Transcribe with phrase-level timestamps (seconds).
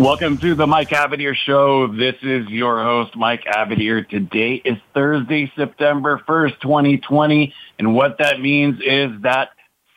[0.00, 1.88] Welcome to the Mike Abadir Show.
[1.88, 4.08] This is your host, Mike Abadir.
[4.08, 7.52] Today is Thursday, September 1st, 2020.
[7.78, 9.50] And what that means is that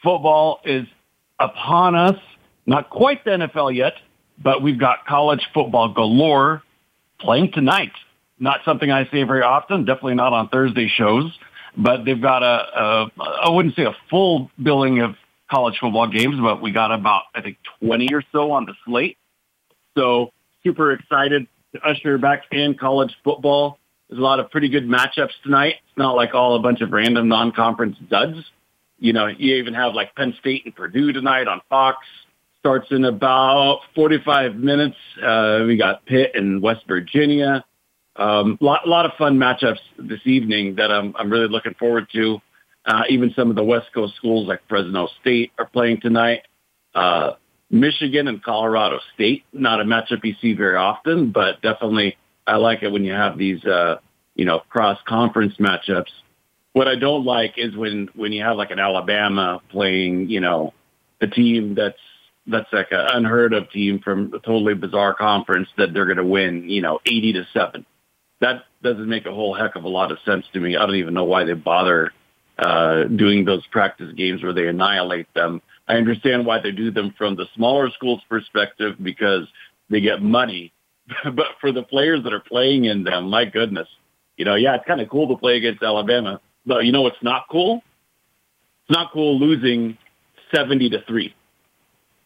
[0.04, 0.86] football is
[1.40, 2.18] upon us.
[2.66, 3.94] Not quite the NFL yet,
[4.44, 6.64] but we've got college football galore
[7.22, 7.94] playing tonight.
[8.38, 11.32] Not something I say very often, definitely not on Thursday shows,
[11.78, 13.12] but they've got a, a
[13.46, 15.16] I wouldn't say a full billing of
[15.50, 19.16] college football games, but we got about, I think, 20 or so on the slate.
[19.98, 20.32] So
[20.64, 23.80] super excited to usher back in college football.
[24.10, 25.76] There's a lot of pretty good matchups tonight.
[25.88, 28.38] It's not like all a bunch of random non-conference duds.
[29.00, 31.98] You know, you even have like Penn State and Purdue tonight on Fox.
[32.60, 34.96] Starts in about 45 minutes.
[35.22, 37.66] Uh, we got Pitt and West Virginia.
[38.16, 42.08] Um, lot, a lot of fun matchups this evening that I'm, I'm really looking forward
[42.14, 42.40] to.
[42.86, 46.42] Uh, even some of the West Coast schools like Fresno State are playing tonight.
[46.94, 47.32] Uh,
[47.74, 52.16] Michigan and Colorado State, not a matchup you see very often, but definitely
[52.46, 53.96] I like it when you have these, uh,
[54.36, 56.12] you know, cross conference matchups.
[56.74, 60.72] What I don't like is when, when you have like an Alabama playing, you know,
[61.20, 61.98] a team that's,
[62.46, 66.24] that's like an unheard of team from a totally bizarre conference that they're going to
[66.24, 67.88] win, you know, 80 to seven.
[68.40, 70.78] That doesn't make a whole heck of a lot of sense to me.
[70.78, 72.14] I don't even know why they bother,
[72.60, 77.14] uh, doing those practice games where they annihilate them I understand why they do them
[77.18, 79.48] from the smaller schools perspective because
[79.90, 80.72] they get money.
[81.24, 83.88] but for the players that are playing in them, my goodness,
[84.38, 87.22] you know, yeah, it's kind of cool to play against Alabama, but you know what's
[87.22, 87.84] not cool?
[88.88, 89.98] It's not cool losing
[90.54, 91.36] 70 to 3.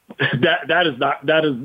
[0.19, 1.55] that that is not that is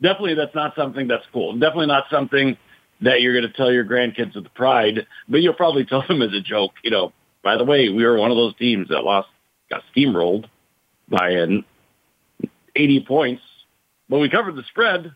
[0.00, 1.52] definitely that's not something that's cool.
[1.52, 2.56] Definitely not something
[3.00, 6.32] that you're going to tell your grandkids with pride, but you'll probably tell them as
[6.32, 7.12] a joke, you know,
[7.44, 9.28] by the way, we were one of those teams that lost
[9.70, 10.46] got steamrolled
[11.08, 11.64] by an
[12.74, 13.42] 80 points,
[14.08, 15.14] but we covered the spread.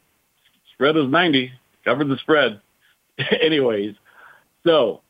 [0.75, 1.53] Spread was 90.
[1.85, 2.61] Covered the spread.
[3.43, 3.95] Anyways,
[4.65, 5.01] so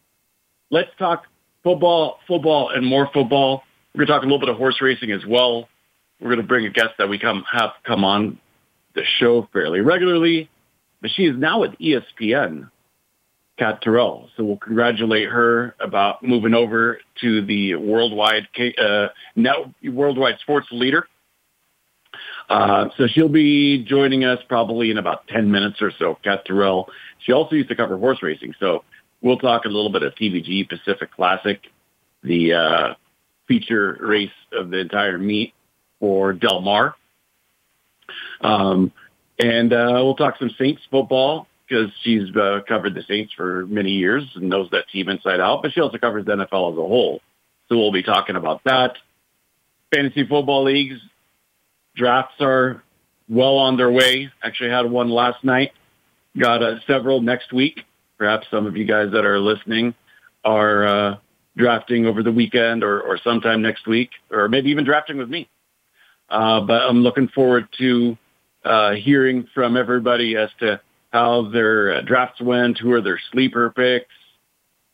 [0.70, 1.24] let's talk
[1.62, 3.62] football, football, and more football.
[3.94, 5.68] We're going to talk a little bit of horse racing as well.
[6.20, 8.38] We're going to bring a guest that we come have come on
[8.94, 10.48] the show fairly regularly,
[11.02, 12.70] but she is now at ESPN.
[13.58, 14.28] Kat Terrell.
[14.36, 21.08] So we'll congratulate her about moving over to the worldwide uh, net, worldwide sports leader.
[22.48, 26.88] Uh, so she'll be joining us probably in about 10 minutes or so, Kat Terrell.
[27.18, 28.54] She also used to cover horse racing.
[28.60, 28.84] So
[29.20, 31.60] we'll talk a little bit of TVG Pacific Classic,
[32.22, 32.94] the uh,
[33.48, 35.54] feature race of the entire meet
[35.98, 36.94] for Del Mar.
[38.42, 38.92] Um,
[39.38, 43.90] and uh, we'll talk some Saints football because she's uh, covered the Saints for many
[43.90, 46.82] years and knows that team inside out, but she also covers the NFL as a
[46.82, 47.20] whole.
[47.68, 48.96] So we'll be talking about that.
[49.92, 51.00] Fantasy football leagues,
[51.96, 52.82] drafts are
[53.28, 54.30] well on their way.
[54.42, 55.72] Actually had one last night.
[56.38, 57.80] Got uh, several next week.
[58.18, 59.94] Perhaps some of you guys that are listening
[60.44, 61.16] are uh,
[61.56, 65.48] drafting over the weekend or, or sometime next week, or maybe even drafting with me.
[66.28, 68.16] Uh, but I'm looking forward to
[68.64, 70.80] uh, hearing from everybody as to
[71.16, 74.12] how their uh, drafts went, who are their sleeper picks.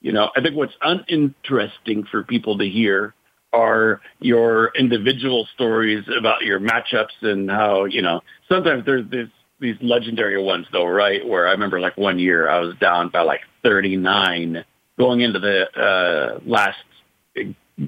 [0.00, 3.14] You know, I think what's uninteresting for people to hear
[3.52, 9.28] are your individual stories about your matchups and how, you know, sometimes there's this,
[9.60, 11.26] these legendary ones though, right?
[11.26, 14.64] Where I remember like one year I was down by like 39
[14.98, 16.78] going into the uh, last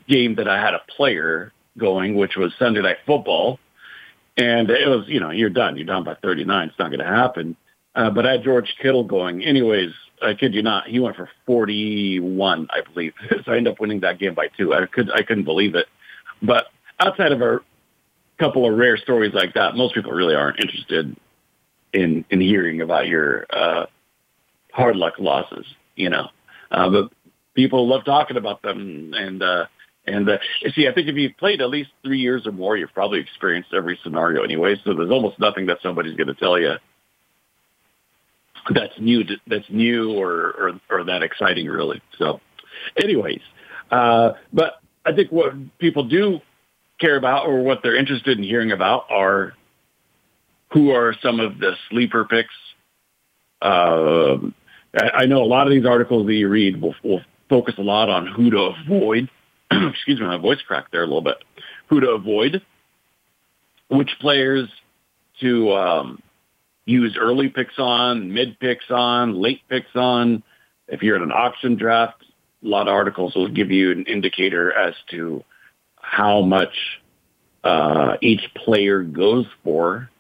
[0.09, 3.61] game that I had a player going, which was Sunday night football.
[4.37, 5.77] And it was, you know, you're done.
[5.77, 6.69] You're down by 39.
[6.69, 7.57] It's not going to happen.
[7.95, 9.45] Uh, but I had George Kittle going.
[9.45, 9.91] Anyways,
[10.23, 13.13] I kid you not, he went for 41, I believe.
[13.45, 14.75] so I ended up winning that game by two.
[14.75, 15.87] I could I couldn't believe it.
[16.43, 16.67] But
[17.01, 17.61] outside of a
[18.39, 21.17] couple of rare stories like that, most people really aren't interested
[21.93, 23.87] in in hearing about your uh,
[24.73, 25.67] hard luck losses.
[25.97, 26.29] You know,
[26.71, 27.13] uh, but
[27.55, 29.15] people love talking about them.
[29.17, 29.67] And uh,
[30.07, 30.39] and uh,
[30.75, 33.73] see, I think if you've played at least three years or more, you've probably experienced
[33.73, 34.77] every scenario anyway.
[34.85, 36.75] So there's almost nothing that somebody's going to tell you
[38.71, 42.01] that's new that's new or, or or that exciting really.
[42.19, 42.41] So,
[42.97, 43.43] anyways,
[43.91, 46.41] uh, but I think what people do
[47.01, 49.55] care about or what they're interested in hearing about are
[50.73, 52.55] who are some of the sleeper picks
[53.61, 54.39] Uh,
[54.97, 58.09] I know a lot of these articles that you read will, will focus a lot
[58.09, 59.31] on who to avoid.
[59.71, 61.39] Excuse me, my voice cracked there a little bit.
[61.89, 62.63] Who to avoid,
[63.89, 64.69] which players
[65.41, 66.23] to um,
[66.87, 70.43] use early picks on, mid picks on, late picks on.
[70.89, 72.23] If you're in an auction draft,
[72.63, 75.43] a lot of articles will give you an indicator as to
[75.97, 76.75] how much
[77.63, 80.11] uh, each player goes for.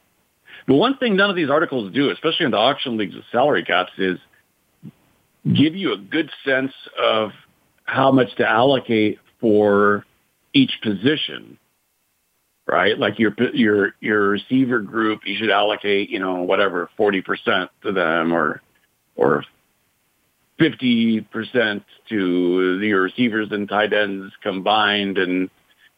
[0.66, 3.64] The one thing none of these articles do, especially in the auction leagues with salary
[3.64, 4.18] caps, is
[5.44, 7.32] give you a good sense of
[7.84, 10.06] how much to allocate for
[10.54, 11.58] each position
[12.66, 12.98] right?
[12.98, 17.92] Like your your your receiver group, you should allocate, you know, whatever, forty percent to
[17.92, 18.62] them, or
[19.16, 19.44] or
[20.58, 25.50] fifty percent to your receivers and tight ends combined, and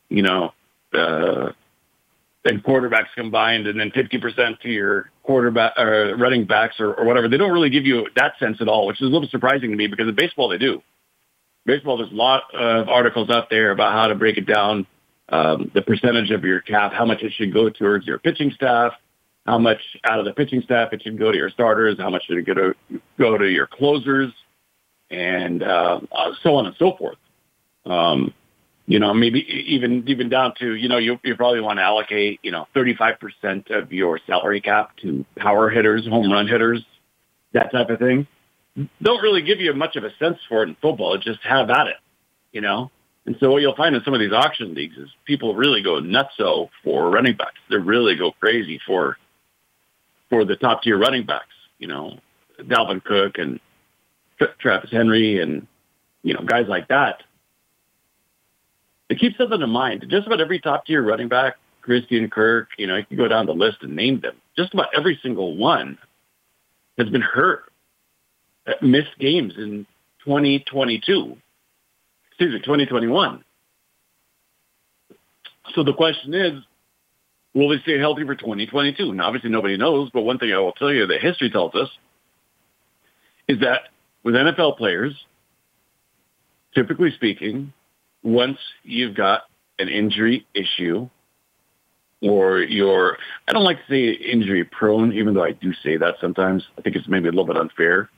[0.09, 0.53] you know,
[0.93, 1.53] uh,
[2.45, 6.95] and quarterbacks combined, and then fifty percent to your quarterback or uh, running backs or,
[6.95, 7.29] or whatever.
[7.29, 9.77] They don't really give you that sense at all, which is a little surprising to
[9.77, 10.83] me because in baseball they do.
[11.65, 14.87] Baseball, there's a lot of articles out there about how to break it down
[15.29, 18.93] um, the percentage of your cap, how much it should go towards your pitching staff,
[19.45, 22.25] how much out of the pitching staff it should go to your starters, how much
[22.27, 22.75] should it go to,
[23.19, 24.33] go to your closers,
[25.11, 27.19] and uh, uh, so on and so forth.
[27.85, 28.35] Um,
[28.89, 32.39] you know, maybe even even down to you know you you probably want to allocate
[32.43, 36.85] you know 35 percent of your salary cap to power hitters, home run hitters,
[37.53, 38.29] that type of thing.
[39.03, 41.19] Don't really give you much of a sense for it in football.
[41.19, 41.97] Just have at it,
[42.53, 42.91] you know.
[43.27, 46.01] And so what you'll find in some of these auction leagues is people really go
[46.01, 47.59] nutso for running backs.
[47.69, 49.19] They really go crazy for
[50.31, 51.55] for the top tier running backs.
[51.79, 52.19] You know,
[52.61, 53.59] Dalvin Cook and
[54.61, 55.67] Travis Henry and
[56.23, 57.25] you know guys like that.
[59.09, 60.07] It keeps something in mind.
[60.09, 63.47] Just about every top tier running back, Christian Kirk, you know, you can go down
[63.47, 64.35] the list and name them.
[64.57, 65.99] Just about every single one
[66.99, 67.65] has been hurt,
[68.67, 69.87] uh, missed games in
[70.25, 71.37] 2022
[72.39, 73.43] excuse me, 2021.
[75.75, 76.63] So the question is,
[77.55, 79.15] will they stay healthy for 2022?
[79.15, 81.89] Now, obviously nobody knows, but one thing I will tell you that history tells us
[83.49, 83.89] is that
[84.23, 85.15] with NFL players,
[86.75, 87.73] typically speaking,
[88.23, 89.45] once you've got
[89.79, 91.09] an injury issue
[92.21, 93.17] or you're,
[93.49, 96.65] I don't like to say injury prone, even though I do say that sometimes.
[96.77, 98.11] I think it's maybe a little bit unfair.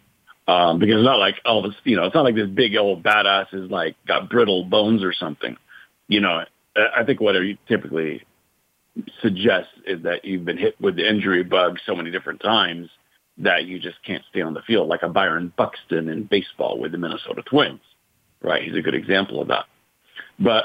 [0.48, 3.52] Um, because it's not like Elvis, you know, it's not like this big old badass
[3.52, 5.58] is like got brittle bones or something.
[6.08, 6.42] You know,
[6.74, 8.22] I think what you typically
[9.20, 12.88] suggest is that you've been hit with the injury bug so many different times
[13.36, 16.92] that you just can't stay on the field, like a Byron Buxton in baseball with
[16.92, 17.80] the Minnesota Twins,
[18.40, 18.62] right?
[18.62, 19.66] He's a good example of that.
[20.38, 20.64] But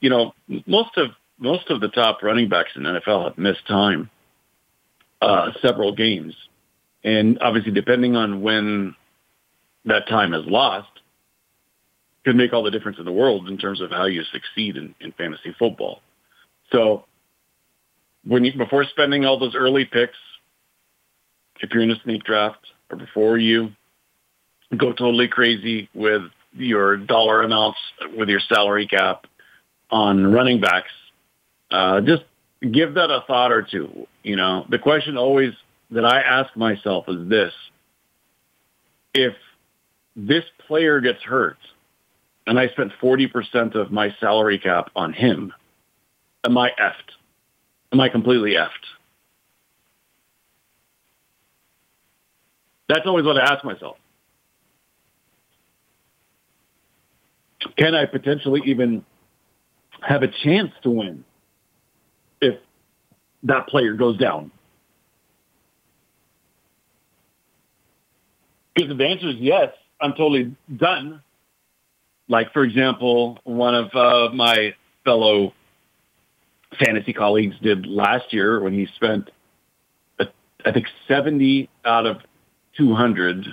[0.00, 0.32] you know,
[0.66, 4.10] most of most of the top running backs in the NFL have missed time,
[5.20, 6.34] uh, several games,
[7.02, 8.94] and obviously depending on when
[9.84, 10.88] that time is lost
[12.24, 14.94] can make all the difference in the world in terms of how you succeed in,
[15.00, 16.00] in fantasy football.
[16.72, 17.04] So
[18.24, 20.16] when you, before spending all those early picks,
[21.60, 23.70] if you're in a snake draft or before you
[24.76, 26.22] go totally crazy with
[26.54, 27.78] your dollar amounts
[28.16, 29.26] with your salary cap
[29.90, 30.90] on running backs,
[31.70, 32.22] uh, just
[32.60, 34.06] give that a thought or two.
[34.22, 35.52] You know, the question always
[35.90, 37.52] that I ask myself is this.
[39.12, 39.34] If
[40.16, 41.58] this player gets hurt
[42.46, 45.52] and I spent 40% of my salary cap on him,
[46.44, 47.12] am I effed?
[47.92, 48.68] Am I completely effed?
[52.88, 53.96] That's always what I ask myself.
[57.78, 59.04] Can I potentially even
[60.00, 61.24] have a chance to win
[62.42, 62.56] if
[63.44, 64.50] that player goes down?
[68.74, 69.70] Because if the answer is yes,
[70.04, 71.22] I'm totally done.
[72.28, 75.54] Like, for example, one of uh, my fellow
[76.78, 79.30] fantasy colleagues did last year when he spent,
[80.20, 80.26] uh,
[80.66, 82.18] I think, 70 out of
[82.76, 83.46] 200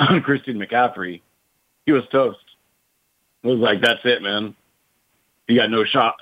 [0.00, 1.20] on Christian McCaffrey.
[1.86, 2.38] He was toast.
[3.44, 4.56] It was like, that's it, man.
[5.46, 6.16] He got no shot.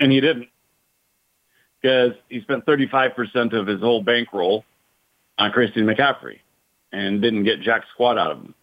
[0.00, 0.48] And he didn't.
[1.80, 4.64] Because he spent 35% of his whole bankroll
[5.38, 6.40] on Christian McCaffrey
[6.92, 8.54] and didn't get jack squat out of him.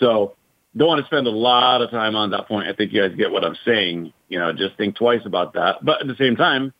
[0.00, 0.34] So
[0.76, 2.68] don't want to spend a lot of time on that point.
[2.68, 4.12] I think you guys get what I'm saying.
[4.28, 5.84] You know, just think twice about that.
[5.84, 6.72] But at the same time,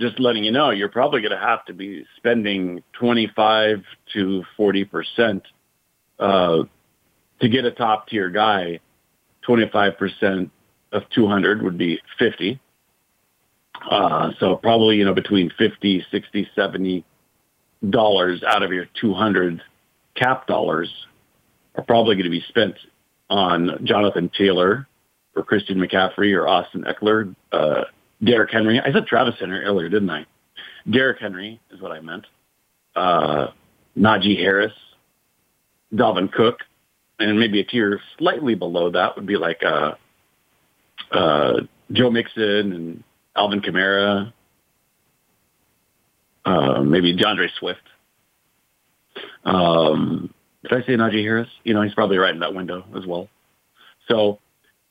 [0.00, 3.82] just letting you know, you're probably going to have to be spending 25
[4.14, 5.42] to 40 percent
[6.18, 6.62] uh,
[7.40, 8.80] to get a top tier guy.
[9.42, 10.50] 25 percent
[10.92, 12.60] of 200 would be 50.
[13.90, 17.04] Uh, so probably, you know, between 50, 60, 70
[17.90, 19.60] dollars out of your 200
[20.14, 20.90] cap dollars
[21.74, 22.74] are probably going to be spent
[23.30, 24.86] on Jonathan Taylor
[25.34, 27.84] or Christian McCaffrey or Austin Ekeler, uh,
[28.22, 28.80] Derrick Henry.
[28.80, 30.26] I said Travis Henry earlier, didn't I?
[30.90, 32.26] Derrick Henry is what I meant.
[32.94, 33.48] Uh,
[33.96, 34.72] Najee Harris,
[35.94, 36.58] Dalvin Cook,
[37.18, 39.94] and maybe a tier slightly below that would be like uh,
[41.12, 41.60] uh,
[41.92, 43.04] Joe Mixon and
[43.36, 44.32] Alvin Kamara,
[46.44, 47.80] uh, maybe D'Andre Swift.
[49.44, 51.48] Um, did I say Najee Harris?
[51.64, 53.28] You know, he's probably right in that window as well.
[54.08, 54.38] So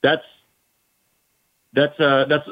[0.03, 0.23] that's
[1.73, 2.47] that's uh, that's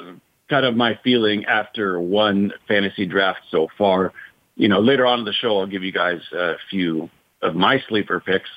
[0.49, 4.13] kind of my feeling after one fantasy draft so far.
[4.55, 7.09] You know, later on in the show, I'll give you guys a few
[7.41, 8.49] of my sleeper picks.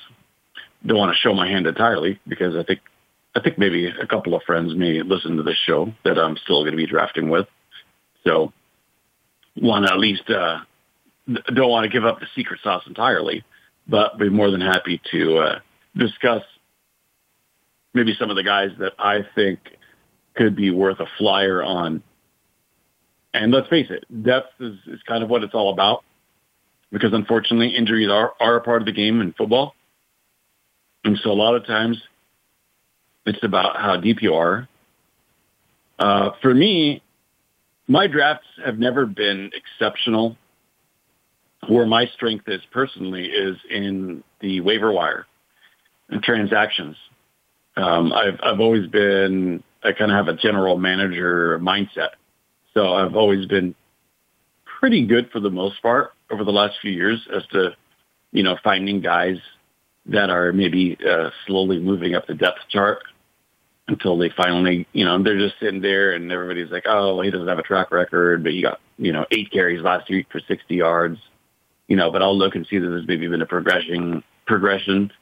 [0.85, 2.81] Don't want to show my hand entirely because I think
[3.35, 6.63] I think maybe a couple of friends may listen to this show that I'm still
[6.63, 7.47] going to be drafting with.
[8.25, 8.53] So
[9.57, 10.61] want to at least uh,
[11.27, 13.45] don't want to give up the secret sauce entirely,
[13.87, 15.59] but be more than happy to uh,
[15.97, 16.43] discuss
[17.95, 19.61] maybe some of the guys that I think
[20.35, 22.03] could be worth a flyer on.
[23.35, 26.05] And let's face it, depth is, is kind of what it's all about
[26.91, 29.75] because unfortunately injuries are, are a part of the game in football.
[31.05, 32.01] And so a lot of times
[33.27, 34.69] it's about how deep you are.
[35.99, 37.03] Uh, for me,
[37.89, 40.37] my drafts have never been exceptional.
[41.69, 45.27] Where my strength is personally is in the waiver wire
[46.09, 46.97] and transactions.
[47.77, 52.11] Um, I've I've always been I kind of have a general manager mindset,
[52.75, 53.75] so I've always been
[54.81, 57.71] pretty good for the most part over the last few years as to
[58.33, 59.39] you know finding guys
[60.07, 63.03] that are maybe uh, slowly moving up the depth chart
[63.89, 67.49] until they finally, you know, they're just sitting there and everybody's like, oh, he doesn't
[67.49, 70.75] have a track record, but he got, you know, eight carries last week for 60
[70.75, 71.19] yards,
[71.89, 75.13] you know, but I'll look and see that there's maybe been a progression, progression.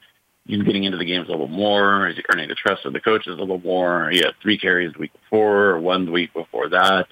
[0.45, 2.07] He's getting into the games a little more.
[2.07, 4.09] He's earning the trust of the coaches a little more.
[4.09, 7.07] He had three carries the week before, one the week before that.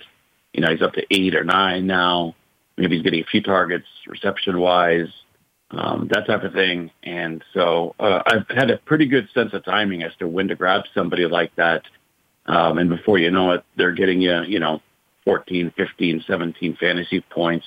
[0.53, 2.35] You know, he's up to eight or nine now.
[2.77, 5.09] Maybe he's getting a few targets reception wise
[5.71, 6.91] um, that type of thing.
[7.03, 10.55] And so uh, I've had a pretty good sense of timing as to when to
[10.55, 11.83] grab somebody like that.
[12.45, 14.81] Um, and before you know it, they're getting you, you know,
[15.25, 17.65] 14, 15, 17 fantasy points.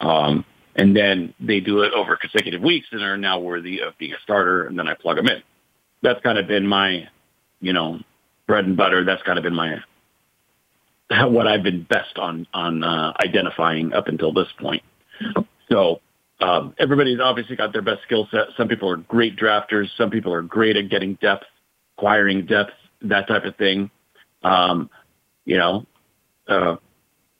[0.00, 0.44] Um,
[0.76, 4.20] and then they do it over consecutive weeks and are now worthy of being a
[4.22, 4.66] starter.
[4.66, 5.42] And then I plug them in.
[6.02, 7.08] That's kind of been my,
[7.60, 7.98] you know,
[8.46, 9.02] bread and butter.
[9.02, 9.76] That's kind of been my,
[11.28, 14.82] what I've been best on, on, uh, identifying up until this point.
[15.70, 16.00] So,
[16.38, 18.48] um, everybody's obviously got their best skill set.
[18.58, 19.88] Some people are great drafters.
[19.96, 21.46] Some people are great at getting depth,
[21.96, 23.90] acquiring depth, that type of thing.
[24.42, 24.90] Um,
[25.46, 25.86] you know,
[26.46, 26.76] uh,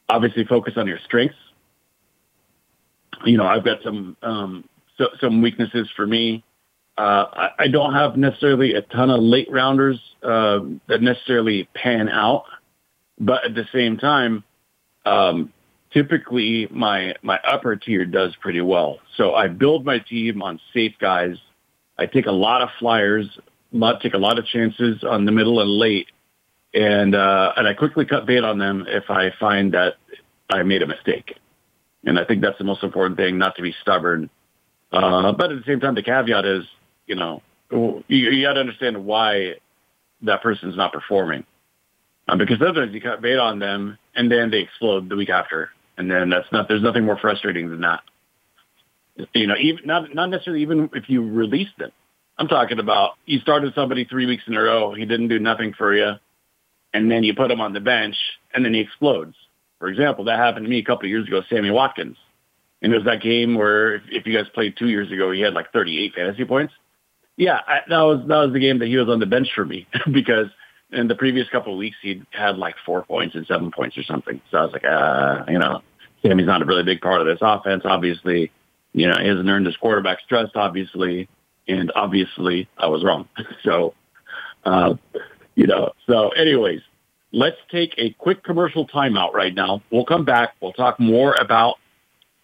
[0.08, 1.36] obviously focus on your strengths.
[3.24, 4.68] You know, I've got some um,
[4.98, 6.44] so, some weaknesses for me.
[6.98, 12.08] Uh, I, I, don't have necessarily a ton of late rounders uh, that necessarily pan
[12.08, 12.44] out,
[13.18, 14.44] but at the same time,
[15.04, 15.52] um,
[15.92, 18.98] typically my my upper tier does pretty well.
[19.16, 21.36] So I build my team on safe guys.
[21.98, 23.26] I take a lot of flyers,
[24.02, 26.08] take a lot of chances on the middle and late,
[26.72, 29.94] and uh, and I quickly cut bait on them if I find that
[30.50, 31.36] I made a mistake.
[32.06, 34.30] And I think that's the most important thing, not to be stubborn.
[34.92, 36.64] Uh, but at the same time, the caveat is,
[37.06, 39.54] you know, you, you got to understand why
[40.22, 41.44] that person's not performing.
[42.28, 45.70] Uh, because sometimes you cut bait on them and then they explode the week after.
[45.98, 48.00] And then that's not, there's nothing more frustrating than that.
[49.34, 51.90] You know, even not, not necessarily even if you release them.
[52.38, 54.92] I'm talking about you started somebody three weeks in a row.
[54.92, 56.12] He didn't do nothing for you.
[56.92, 58.16] And then you put him on the bench
[58.54, 59.34] and then he explodes.
[59.78, 62.16] For example, that happened to me a couple of years ago, Sammy Watkins.
[62.82, 65.40] And it was that game where if, if you guys played two years ago, he
[65.40, 66.72] had like 38 fantasy points.
[67.36, 69.64] Yeah, I, that was, that was the game that he was on the bench for
[69.64, 70.46] me because
[70.92, 74.02] in the previous couple of weeks, he'd had like four points and seven points or
[74.04, 74.40] something.
[74.50, 75.82] So I was like, uh, you know,
[76.22, 77.82] Sammy's not a really big part of this offense.
[77.84, 78.50] Obviously,
[78.92, 81.28] you know, he hasn't earned his quarterback's trust, obviously.
[81.68, 83.28] And obviously I was wrong.
[83.64, 83.94] so,
[84.64, 84.94] uh,
[85.54, 86.80] you know, so anyways,
[87.36, 89.82] let's take a quick commercial timeout right now.
[89.92, 90.54] We'll come back.
[90.60, 91.74] We'll talk more about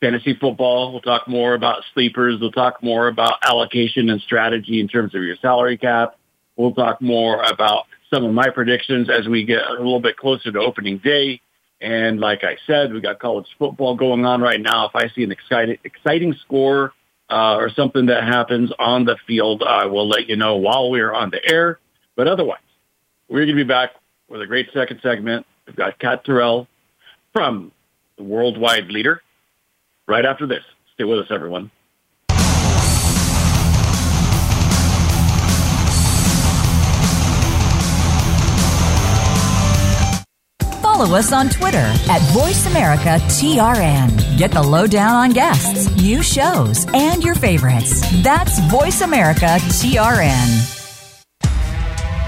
[0.03, 0.93] fantasy football.
[0.93, 2.39] We'll talk more about sleepers.
[2.39, 6.19] We'll talk more about allocation and strategy in terms of your salary cap.
[6.57, 10.53] We'll talk more about some of my predictions as we get a little bit closer
[10.53, 11.41] to opening day.
[11.81, 14.89] And like I said, we got college football going on right now.
[14.89, 16.93] If I see an exciting, exciting score
[17.31, 21.15] uh, or something that happens on the field, I will let you know while we're
[21.15, 21.79] on the air.
[22.15, 22.59] But otherwise,
[23.29, 23.93] we're going to be back
[24.33, 25.47] with a great second segment.
[25.67, 26.67] We've got Kat Terrell
[27.33, 27.71] from
[28.17, 29.23] the Worldwide Leader
[30.09, 30.65] right after this.
[30.95, 31.71] Stay with us, everyone.
[41.03, 44.39] follow us on Twitter at VoiceAmericaTRN.
[44.39, 48.01] Get the lowdown on guests, new shows, and your favorites.
[48.23, 50.82] That's VoiceAmericaTRN.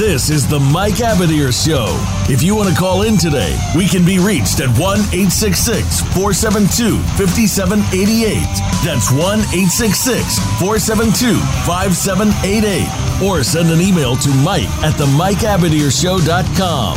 [0.00, 1.84] This is the Mike Abadir Show.
[2.32, 6.96] If you want to call in today, we can be reached at 1 866 472
[7.20, 8.40] 5788.
[8.80, 11.36] That's 1 866 472
[11.68, 13.28] 5788.
[13.28, 16.96] Or send an email to Mike at the MikeAbadirshow.com.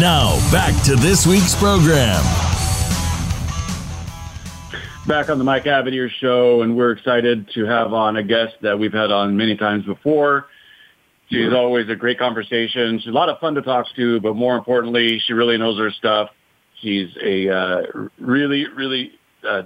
[0.00, 2.24] Now, back to this week's program.
[5.06, 8.78] Back on the Mike Abadir Show, and we're excited to have on a guest that
[8.78, 10.48] we've had on many times before.
[11.30, 12.98] She's always a great conversation.
[13.00, 15.90] She's a lot of fun to talk to, but more importantly, she really knows her
[15.90, 16.30] stuff.
[16.80, 17.82] She's a uh,
[18.18, 19.12] really, really
[19.46, 19.62] uh,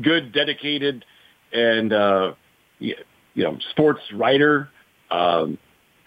[0.00, 1.04] good, dedicated,
[1.52, 2.32] and uh,
[2.80, 2.96] you
[3.36, 4.70] know, sports writer.
[5.10, 5.58] Um,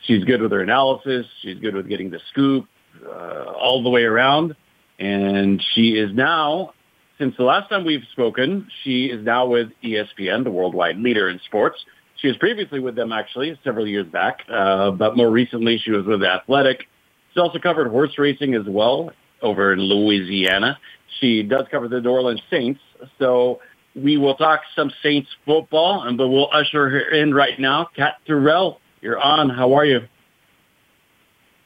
[0.04, 1.26] she's good with her analysis.
[1.42, 2.68] She's good with getting the scoop
[3.06, 4.56] uh, all the way around.
[5.00, 6.74] And she is now,
[7.18, 11.40] since the last time we've spoken, she is now with ESPN, the worldwide leader in
[11.46, 11.78] sports.
[12.18, 16.06] She was previously with them actually several years back, uh, but more recently she was
[16.06, 16.88] with Athletic.
[17.34, 20.80] She also covered horse racing as well over in Louisiana.
[21.20, 22.80] She does cover the New Orleans Saints,
[23.20, 23.62] so
[23.96, 27.90] we will talk some Saints football, and but we'll usher her in right now.
[27.96, 29.50] Kat Terrell, you're on.
[29.50, 30.02] How are you?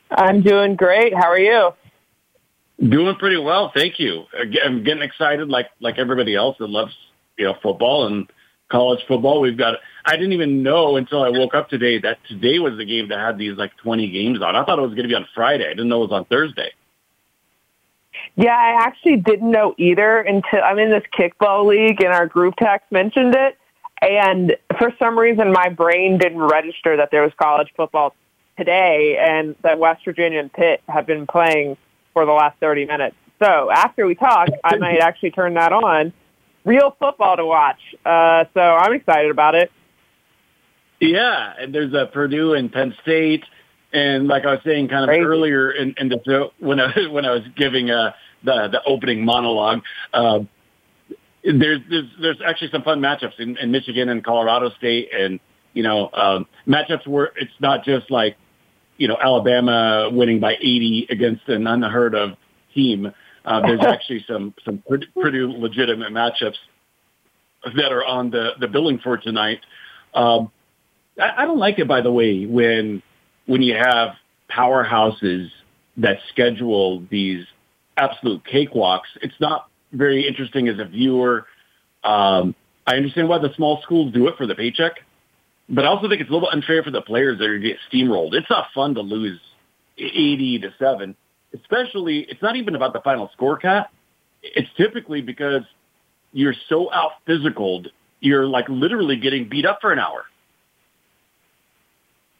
[0.09, 1.13] I'm doing great.
[1.13, 1.71] How are you?
[2.77, 4.25] Doing pretty well, thank you.
[4.65, 6.93] I'm getting excited, like like everybody else that loves
[7.37, 8.27] you know football and
[8.71, 9.41] college football.
[9.41, 12.85] We've got I didn't even know until I woke up today that today was the
[12.85, 14.55] game that had these like 20 games on.
[14.55, 15.65] I thought it was going to be on Friday.
[15.65, 16.71] I didn't know it was on Thursday.
[18.35, 22.55] Yeah, I actually didn't know either until I'm in this kickball league and our group
[22.57, 23.57] text mentioned it.
[24.01, 28.15] And for some reason, my brain didn't register that there was college football
[28.57, 31.77] today and that West Virginia and Pitt have been playing
[32.13, 33.15] for the last 30 minutes.
[33.41, 36.13] So after we talk, I might actually turn that on.
[36.63, 37.79] Real football to watch.
[38.05, 39.71] Uh, so I'm excited about it.
[40.99, 43.43] Yeah, and there's a Purdue and Penn State,
[43.91, 45.23] and like I was saying, kind of Crazy.
[45.23, 48.11] earlier in, in the show when I when I was giving uh,
[48.43, 49.81] the the opening monologue.
[50.13, 50.39] Uh,
[51.43, 55.39] there's, there's there's actually some fun matchups in, in Michigan and Colorado State, and
[55.73, 58.37] you know um, matchups where it's not just like
[58.97, 62.37] you know Alabama winning by 80 against an unheard of
[62.75, 63.11] team.
[63.43, 66.57] Uh, there's actually some some pretty, pretty legitimate matchups
[67.75, 69.59] that are on the the billing for tonight.
[70.13, 70.51] Um,
[71.19, 73.01] I, I don't like it, by the way, when
[73.45, 74.15] when you have
[74.49, 75.49] powerhouses
[75.97, 77.45] that schedule these
[77.97, 79.09] absolute cakewalks.
[79.21, 81.45] It's not very interesting as a viewer.
[82.03, 82.55] Um,
[82.87, 84.93] I understand why the small schools do it for the paycheck,
[85.69, 88.33] but I also think it's a little unfair for the players that get steamrolled.
[88.33, 89.39] It's not fun to lose
[89.97, 91.15] 80 to 7,
[91.53, 93.89] especially, it's not even about the final score, Kat.
[94.41, 95.63] it's typically because
[96.33, 97.87] you're so out physicaled,
[98.19, 100.25] you're like literally getting beat up for an hour.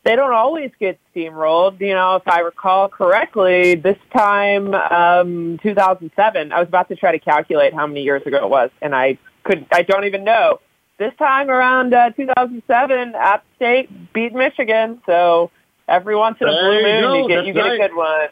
[0.03, 1.79] They don't always get steamrolled.
[1.79, 7.11] You know, if I recall correctly, this time, um, 2007, I was about to try
[7.11, 10.59] to calculate how many years ago it was, and I couldn't, I don't even know.
[10.97, 15.51] This time around uh, 2007, App State beat Michigan, so
[15.87, 17.13] every once in a blue you moon, go.
[17.13, 17.73] you get That's you get right.
[17.73, 18.29] a good one.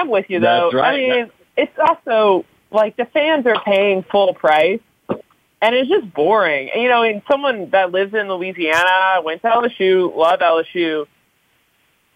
[0.00, 0.70] I'm with you though.
[0.72, 0.94] Right.
[0.94, 6.70] I mean, it's also like the fans are paying full price, and it's just boring.
[6.72, 11.06] And, you know, and someone that lives in Louisiana, went to LSU, love LSU.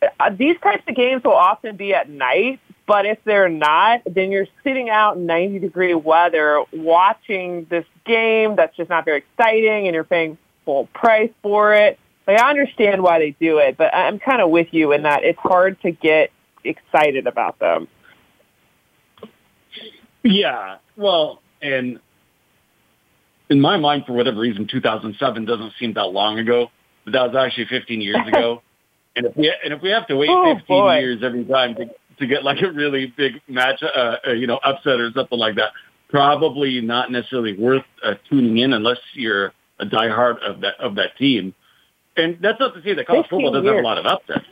[0.03, 4.31] Uh, these types of games will often be at night, but if they're not, then
[4.31, 9.87] you're sitting out in 90 degree weather watching this game that's just not very exciting,
[9.87, 11.99] and you're paying full price for it.
[12.27, 15.25] Like I understand why they do it, but I'm kind of with you in that
[15.25, 16.31] it's hard to get
[16.65, 17.89] excited about them.
[20.23, 20.77] Yeah.
[20.97, 22.01] Well, and
[23.51, 26.69] in my mind, for whatever reason, 2007 doesn't seem that long ago,
[27.05, 28.63] but that was actually 15 years ago.
[29.17, 30.99] and if we and if we have to wait Oh, 15 boy.
[30.99, 31.87] years every time to
[32.19, 35.57] to get like a really big match, uh, uh, you know, upset or something like
[35.57, 35.73] that,
[36.09, 41.17] probably not necessarily worth uh, tuning in unless you're a diehard of that of that
[41.19, 41.55] team.
[42.17, 44.47] And that's not to say that college football doesn't have a lot of upsets.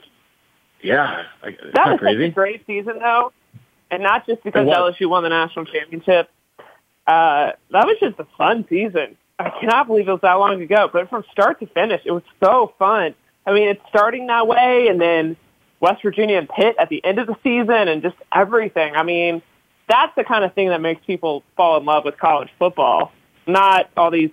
[0.83, 3.33] Yeah, That not was such a great season, though,
[3.91, 4.67] and not just because.
[4.67, 6.29] LSU won the national championship.
[7.07, 9.17] Uh, that was just a fun season.
[9.39, 12.23] I cannot believe it was that long ago, but from start to finish, it was
[12.43, 13.15] so fun.
[13.47, 15.37] I mean, it's starting that way, and then
[15.81, 18.95] West Virginia and Pitt at the end of the season, and just everything.
[18.95, 19.43] I mean,
[19.89, 23.13] that's the kind of thing that makes people fall in love with college football,
[23.47, 24.31] not all these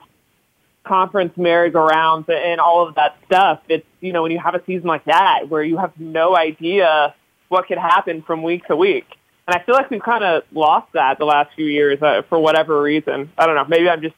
[0.83, 3.61] conference merry-go-rounds and all of that stuff.
[3.69, 7.13] It's, you know, when you have a season like that where you have no idea
[7.49, 9.05] what could happen from week to week.
[9.47, 12.39] And I feel like we've kind of lost that the last few years uh, for
[12.39, 13.31] whatever reason.
[13.37, 13.65] I don't know.
[13.65, 14.15] Maybe I'm just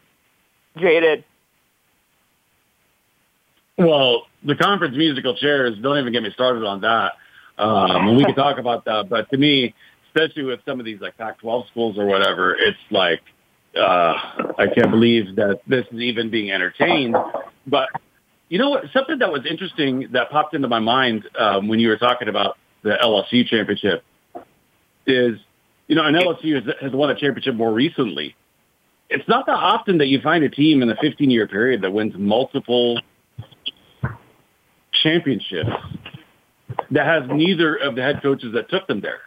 [0.77, 1.23] jaded.
[3.77, 7.13] Well, the conference musical chairs, don't even get me started on that.
[7.57, 9.07] Um, we can talk about that.
[9.09, 9.73] But to me,
[10.07, 13.21] especially with some of these like Pac-12 schools or whatever, it's like,
[13.75, 14.13] uh,
[14.57, 17.15] I can't believe that this is even being entertained.
[17.65, 17.89] But
[18.49, 18.85] you know what?
[18.93, 22.57] Something that was interesting that popped into my mind um, when you were talking about
[22.83, 24.03] the LSU championship
[25.05, 25.37] is,
[25.87, 28.35] you know, and LSU has, has won a championship more recently.
[29.09, 32.13] It's not that often that you find a team in a 15-year period that wins
[32.17, 33.01] multiple
[35.03, 35.69] championships
[36.91, 39.21] that has neither of the head coaches that took them there.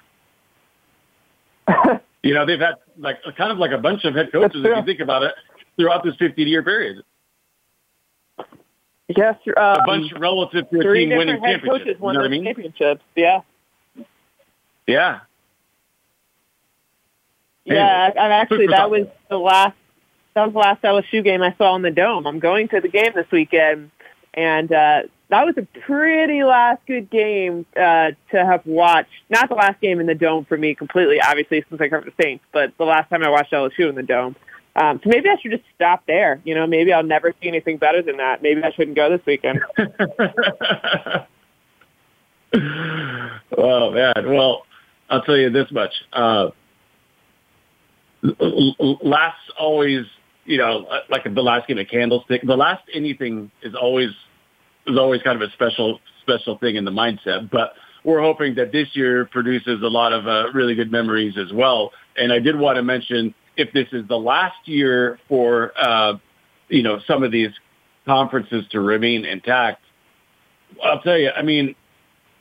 [2.22, 4.84] you know, they've had like kind of like a bunch of head coaches, if you
[4.84, 5.34] think about it,
[5.76, 7.02] throughout this 15 year period.
[9.08, 11.68] Yes, um, A bunch relative to a team winning championships.
[11.68, 12.44] coaches You won know what I mean?
[12.44, 13.02] championships.
[13.14, 13.40] Yeah.
[14.86, 15.20] Yeah.
[17.66, 19.76] Yeah, I- I'm actually that was the last
[20.34, 22.26] that was the last LSU game I saw in the dome.
[22.26, 23.90] I'm going to the game this weekend,
[24.34, 25.02] and uh,
[25.34, 29.10] that was a pretty last good game uh, to have watched.
[29.28, 32.22] Not the last game in the dome for me completely, obviously, since I covered the
[32.22, 34.36] Saints, but the last time I watched LSU in the dome.
[34.76, 36.40] Um, so maybe I should just stop there.
[36.44, 38.42] You know, maybe I'll never see anything better than that.
[38.42, 39.58] Maybe I shouldn't go this weekend.
[43.58, 44.14] oh man.
[44.26, 44.62] Well,
[45.10, 45.94] I'll tell you this much.
[46.12, 46.50] Uh,
[48.22, 50.06] last always,
[50.44, 52.42] you know, like the last game of Candlestick.
[52.46, 54.10] The last anything is always
[54.86, 57.50] is always kind of a special special thing in the mindset.
[57.50, 61.52] But we're hoping that this year produces a lot of uh, really good memories as
[61.52, 61.92] well.
[62.16, 66.14] And I did want to mention if this is the last year for uh,
[66.68, 67.50] you know some of these
[68.06, 69.82] conferences to remain intact.
[70.82, 71.30] I'll tell you.
[71.30, 71.74] I mean,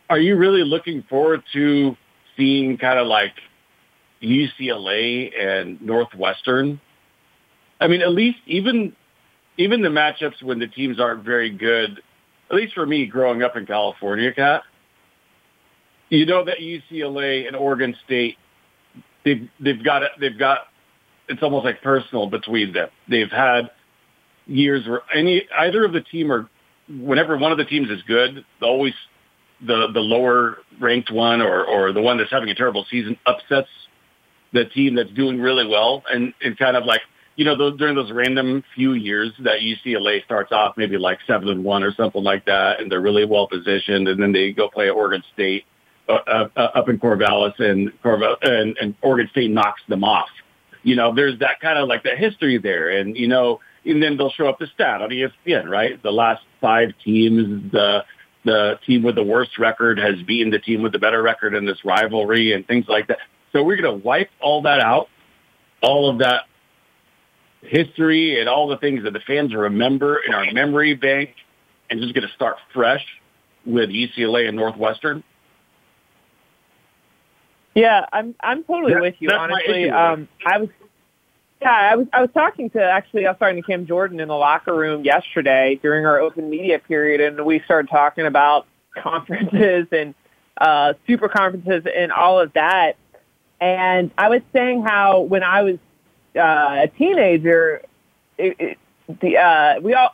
[0.09, 1.95] are you really looking forward to
[2.35, 3.33] seeing kind of like
[4.21, 6.79] UCLA and Northwestern?
[7.79, 8.95] I mean, at least even
[9.57, 12.01] even the matchups when the teams aren't very good.
[12.49, 14.63] At least for me, growing up in California, Kat,
[16.09, 18.37] you know that UCLA and Oregon State,
[19.25, 20.03] they've they've got.
[20.19, 20.67] They've got
[21.29, 22.89] it's almost like personal between them.
[23.09, 23.71] They've had
[24.45, 26.49] years where any either of the team or
[26.89, 28.93] whenever one of the teams is good, always
[29.65, 33.69] the the lower ranked one or or the one that's having a terrible season upsets
[34.51, 37.01] the team that's doing really well and and kind of like
[37.35, 41.49] you know those, during those random few years that UCLA starts off maybe like seven
[41.49, 44.69] and one or something like that and they're really well positioned and then they go
[44.69, 45.65] play Oregon State
[46.07, 50.29] uh, uh, up in Corvallis and Corval and, and Oregon State knocks them off.
[50.83, 54.17] You know, there's that kind of like the history there, and you know, and then
[54.17, 56.01] they'll show up the stat on ESPN, right?
[56.03, 58.03] The last five teams, the
[58.43, 61.65] the team with the worst record has beaten the team with the better record in
[61.65, 63.19] this rivalry and things like that.
[63.53, 65.07] So we're going to wipe all that out
[65.83, 66.43] all of that
[67.63, 71.31] history and all the things that the fans remember in our memory bank
[71.89, 73.05] and just going to start fresh
[73.65, 75.23] with UCLA and Northwestern?
[77.75, 79.29] Yeah, I'm I'm totally That- with you.
[79.31, 80.69] Honestly, um, I was
[81.61, 84.27] yeah, I was I was talking to actually I was talking to Cam Jordan in
[84.27, 88.67] the locker room yesterday during our open media period, and we started talking about
[89.01, 90.13] conferences and
[90.59, 92.93] uh, super conferences and all of that.
[93.59, 95.77] And I was saying how when I was
[96.35, 97.81] uh, a teenager,
[98.37, 98.77] it, it,
[99.21, 100.11] the uh, we all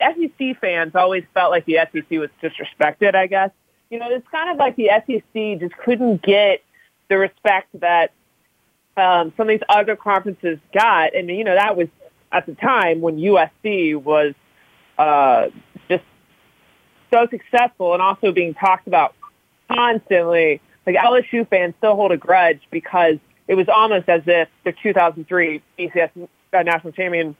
[0.00, 3.14] SEC fans always felt like the SEC was disrespected.
[3.14, 3.50] I guess
[3.90, 6.62] you know it's kind of like the SEC just couldn't get
[7.08, 8.12] the respect that
[8.96, 11.14] um, some of these other conferences got.
[11.14, 11.88] And you know that was
[12.32, 14.34] at the time when USC was
[14.98, 15.48] uh,
[15.88, 16.04] just
[17.12, 19.14] so successful and also being talked about
[19.70, 20.60] constantly.
[20.86, 23.16] Like LSU fans still hold a grudge because
[23.48, 27.36] it was almost as if the 2003 BCS uh, national championship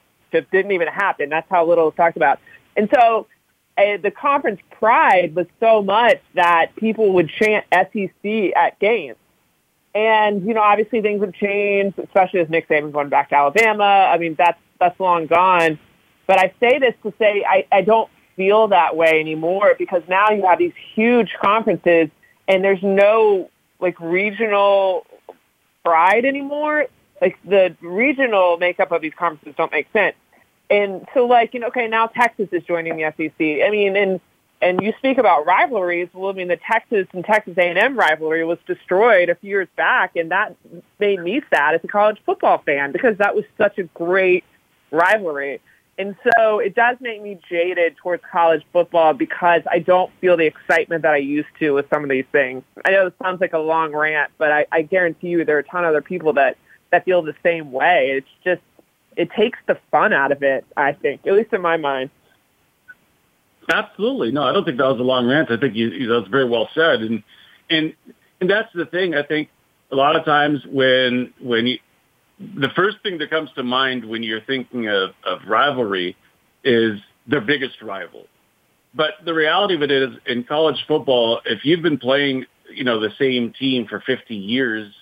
[0.51, 1.29] didn't even happen.
[1.29, 2.39] That's how little it was talked about.
[2.77, 3.27] And so
[3.79, 9.17] uh, the conference pride was so much that people would chant SEC at games.
[9.95, 13.85] And, you know, obviously things have changed, especially as Nick Saban going back to Alabama.
[13.85, 15.79] I mean, that's, that's long gone.
[16.27, 20.31] But I say this to say I, I don't feel that way anymore because now
[20.31, 22.11] you have these huge conferences
[22.47, 25.07] and there's no like regional
[25.87, 26.87] pride anymore.
[27.21, 30.17] Like the regional makeup of these conferences don't make sense.
[30.69, 33.65] And so like, you know, okay, now Texas is joining the SEC.
[33.65, 34.21] I mean, and
[34.61, 36.09] and you speak about rivalries.
[36.13, 40.17] Well, I mean, the Texas and Texas A&M rivalry was destroyed a few years back,
[40.17, 40.57] and that
[40.99, 44.45] made me sad as a college football fan because that was such a great
[44.91, 45.61] rivalry.
[45.99, 50.45] And so it does make me jaded towards college football because I don't feel the
[50.45, 52.65] excitement that I used to with some of these things.
[52.85, 55.61] I know this sounds like a long rant, but I, I guarantee you there are
[55.61, 56.59] a ton of other people that,
[56.93, 58.11] that feel the same way.
[58.11, 58.61] It's just,
[59.17, 62.11] it takes the fun out of it, I think, at least in my mind.
[63.73, 64.33] Absolutely.
[64.33, 65.51] No, I don't think that was a long rant.
[65.51, 67.01] I think you, you know, it's very well said.
[67.01, 67.23] And,
[67.71, 67.95] and,
[68.41, 69.15] and that's the thing.
[69.15, 69.49] I think
[69.91, 71.79] a lot of times when, when you,
[72.39, 76.17] the first thing that comes to mind when you're thinking of, of rivalry
[76.65, 78.27] is their biggest rival.
[78.95, 83.01] But the reality of it is in college football, if you've been playing, you know,
[83.01, 84.93] the same team for 50 years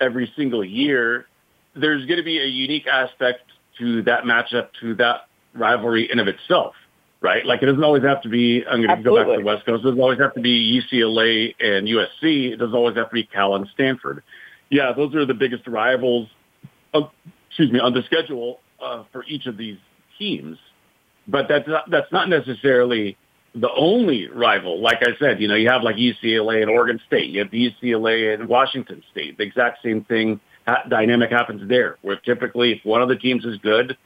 [0.00, 1.26] every single year,
[1.74, 3.42] there's going to be a unique aspect
[3.78, 6.74] to that matchup, to that rivalry in of itself,
[7.20, 7.44] right?
[7.44, 9.66] Like it doesn't always have to be, I'm going to go back to the West
[9.66, 9.80] Coast.
[9.80, 12.52] It doesn't always have to be UCLA and USC.
[12.52, 14.22] It doesn't always have to be Cal and Stanford.
[14.70, 16.28] Yeah, those are the biggest rivals
[17.48, 19.78] excuse me, on the schedule uh, for each of these
[20.18, 20.58] teams.
[21.28, 23.16] But that's not, that's not necessarily
[23.54, 24.80] the only rival.
[24.80, 27.30] Like I said, you know, you have like UCLA and Oregon State.
[27.30, 29.38] You have UCLA and Washington State.
[29.38, 33.44] The exact same thing ha- dynamic happens there, where typically if one of the teams
[33.44, 33.96] is good,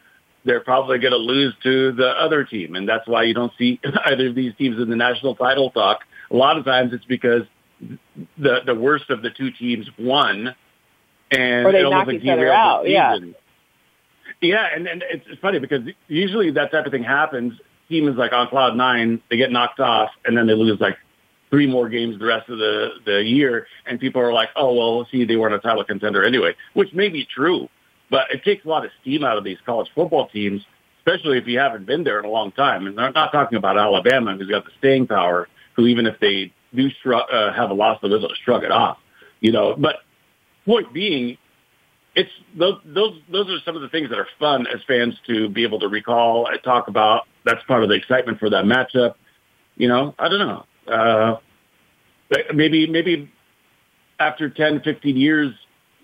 [0.45, 3.79] they're probably going to lose to the other team, and that's why you don't see
[4.07, 6.01] either of these teams in the national title talk.
[6.31, 7.43] A lot of times it's because
[8.39, 10.55] the the worst of the two teams won
[11.31, 13.17] and Or they knock like each other out, yeah.
[14.41, 17.53] Yeah, and, and it's, it's funny because usually that type of thing happens.
[17.89, 20.97] Team is like on cloud nine, they get knocked off, and then they lose like
[21.51, 25.07] three more games the rest of the the year, and people are like, oh well,
[25.11, 27.69] see, they weren't a title contender anyway, which may be true,
[28.09, 30.63] but it takes a lot of steam out of these college football teams,
[30.99, 32.87] especially if you haven't been there in a long time.
[32.87, 36.53] And they're not talking about Alabama, who's got the staying power, who even if they
[36.75, 38.99] do shrug, uh, have a loss, they'll be able to shrug it off,
[39.41, 39.75] you know.
[39.77, 39.97] But
[40.71, 41.37] point being,
[42.15, 45.49] it's those those those are some of the things that are fun as fans to
[45.49, 47.27] be able to recall and talk about.
[47.45, 49.15] That's part of the excitement for that matchup.
[49.77, 50.67] You know, I don't know.
[50.87, 51.37] Uh,
[52.55, 53.33] maybe maybe
[54.21, 55.53] after 10, 15 years,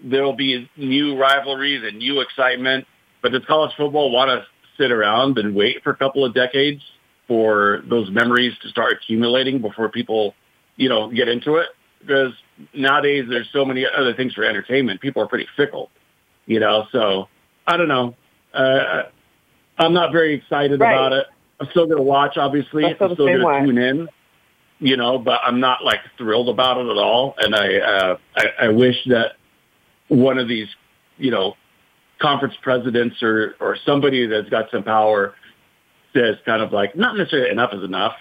[0.02, 2.86] there'll be new rivalries and new excitement.
[3.22, 4.46] But does college football want to
[4.82, 6.82] sit around and wait for a couple of decades
[7.28, 10.34] for those memories to start accumulating before people,
[10.76, 11.68] you know, get into it?
[12.00, 12.32] Because
[12.74, 15.00] nowadays there's so many other things for entertainment.
[15.00, 15.90] People are pretty fickle,
[16.46, 16.86] you know.
[16.92, 17.28] So
[17.66, 18.14] I don't know.
[18.54, 19.04] Uh,
[19.78, 20.92] I'm not very excited Right.
[20.92, 21.26] about it.
[21.60, 22.84] I'm still going to watch, obviously.
[22.84, 24.08] I'm still going to tune in,
[24.78, 25.18] you know.
[25.18, 27.34] But I'm not like thrilled about it at all.
[27.38, 29.32] And I, uh, I, I wish that
[30.08, 30.68] one of these,
[31.16, 31.54] you know,
[32.20, 35.34] conference presidents or or somebody that's got some power
[36.14, 38.14] says kind of like not necessarily enough is enough,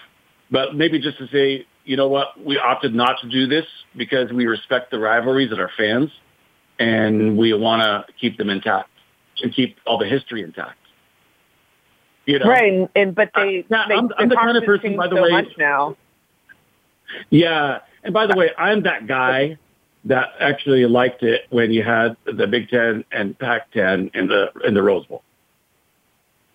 [0.50, 3.64] but maybe just to say, you know what, we opted not to do this
[3.96, 6.10] because we respect the rivalries and our fans,
[6.78, 8.90] and we want to keep them intact
[9.42, 10.76] and keep all the history intact.
[12.26, 14.96] You know, Right, and, and but they, Yeah, they I'm- I'm the kind of person,
[14.96, 15.96] by the so way- much now.
[17.30, 17.78] Yeah.
[18.02, 19.56] And by the way, I'm that guy
[20.06, 24.74] that actually liked it when you had the Big Ten and Pac-10 in the in
[24.74, 25.22] the Rose Bowl.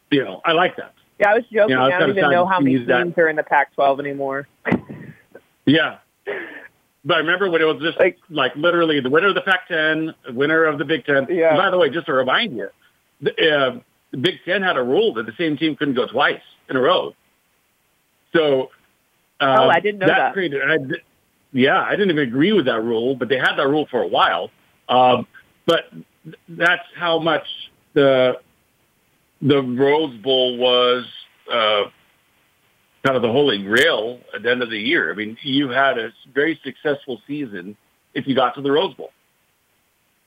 [0.09, 0.93] You know, I like that.
[1.19, 1.69] Yeah, I was joking.
[1.69, 3.03] You know, I don't even know how many use that.
[3.03, 4.47] teams are in the Pac-12 anymore.
[5.65, 5.97] Yeah.
[7.03, 10.13] But I remember when it was just like, like literally the winner of the Pac-10,
[10.35, 11.25] winner of the Big Ten.
[11.29, 11.49] Yeah.
[11.49, 12.69] And by the way, just to remind you,
[13.21, 13.79] the, uh,
[14.11, 16.81] the Big Ten had a rule that the same team couldn't go twice in a
[16.81, 17.15] row.
[18.33, 18.69] So,
[19.39, 20.33] uh, Oh, I didn't know that.
[20.33, 20.77] Created, I,
[21.53, 24.07] yeah, I didn't even agree with that rule, but they had that rule for a
[24.07, 24.51] while.
[24.87, 25.27] Um,
[25.65, 25.89] but
[26.23, 27.45] th- that's how much
[27.93, 28.39] the
[29.41, 31.05] the Rose Bowl was
[31.51, 31.83] uh,
[33.03, 35.11] kind of the holy grail at the end of the year.
[35.11, 37.75] I mean, you had a very successful season
[38.13, 39.11] if you got to the Rose Bowl.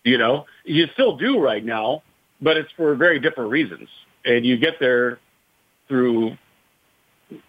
[0.03, 2.03] You know, you still do right now,
[2.41, 3.89] but it's for very different reasons.
[4.25, 5.19] And you get there
[5.89, 6.37] through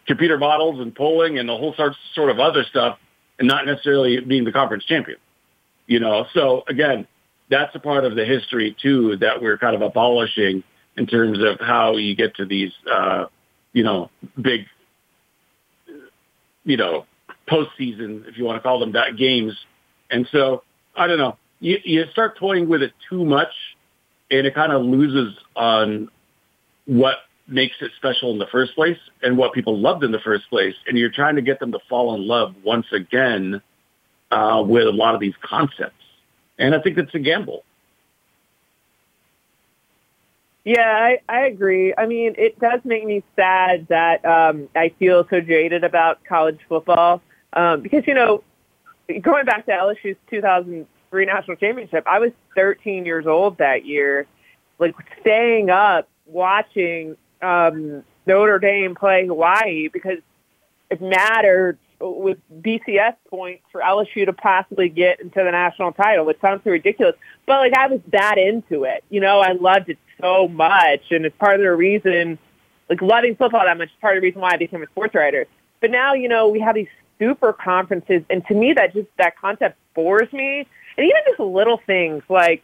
[0.08, 2.98] computer models and polling and a whole sort sort of other stuff,
[3.40, 5.18] and not necessarily being the conference champion.
[5.88, 7.08] You know, so again,
[7.50, 10.64] that's a part of the history too that we're kind of abolishing
[10.98, 13.26] in terms of how you get to these, uh,
[13.74, 14.10] you know,
[14.42, 14.66] big,
[16.66, 17.06] you know,
[17.50, 19.54] postseason, if you want to call them that, games.
[20.12, 20.64] And so
[20.96, 23.54] I don't know, you, you start toying with it too much,
[24.30, 26.10] and it kind of loses on
[26.86, 27.16] what
[27.48, 30.74] makes it special in the first place and what people loved in the first place.
[30.88, 33.62] And you're trying to get them to fall in love once again
[34.32, 36.04] uh, with a lot of these concepts.
[36.58, 37.64] And I think it's a gamble.
[40.66, 41.94] Yeah, I, I agree.
[41.96, 46.60] I mean, it does make me sad that um, I feel so jaded about college
[46.68, 47.22] football
[47.54, 48.44] um, because, you know,
[49.22, 54.26] going back to LSU's 2003 national championship, I was 13 years old that year,
[54.80, 60.18] like staying up watching um, Notre Dame play Hawaii because
[60.90, 66.42] it mattered with BCS points for LSU to possibly get into the national title, which
[66.42, 67.16] sounds so ridiculous.
[67.46, 69.04] But like I was that into it.
[69.12, 72.38] You know, I loved it so much and it's part of the reason
[72.90, 75.16] like loving football that much is part of the reason why I became a sports
[75.16, 75.48] writer.
[75.82, 76.88] But now, you know, we have these
[77.20, 80.68] super conferences and to me that just that concept bores me.
[80.98, 82.64] And even just little things like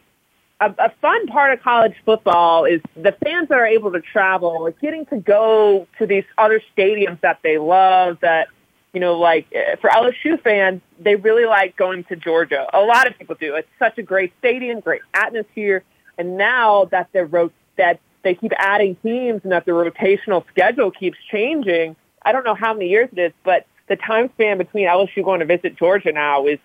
[0.60, 4.64] a, a fun part of college football is the fans that are able to travel,
[4.64, 8.48] like getting to go to these other stadiums that they love that
[8.92, 12.66] you know, like eh, for LSU fans, they really like going to Georgia.
[12.74, 13.54] A lot of people do.
[13.54, 15.82] It's such a great stadium, great atmosphere.
[16.18, 20.90] And now that they're ro- that they keep adding teams and that the rotational schedule
[20.90, 24.86] keeps changing, I don't know how many years it is, but the time span between
[24.86, 26.58] LSU going to visit Georgia now is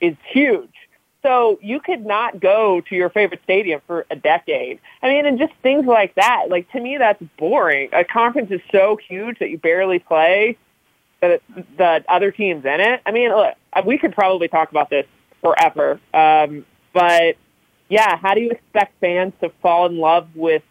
[0.00, 0.72] is huge.
[1.22, 4.78] So you could not go to your favorite stadium for a decade.
[5.02, 6.46] I mean, and just things like that.
[6.50, 7.88] Like to me, that's boring.
[7.92, 10.58] A conference is so huge that you barely play
[11.20, 11.40] the
[11.78, 13.00] the other teams in it.
[13.06, 13.54] I mean, look,
[13.86, 15.06] we could probably talk about this
[15.40, 16.00] forever.
[16.12, 17.36] Um, but
[17.88, 20.62] yeah, how do you expect fans to fall in love with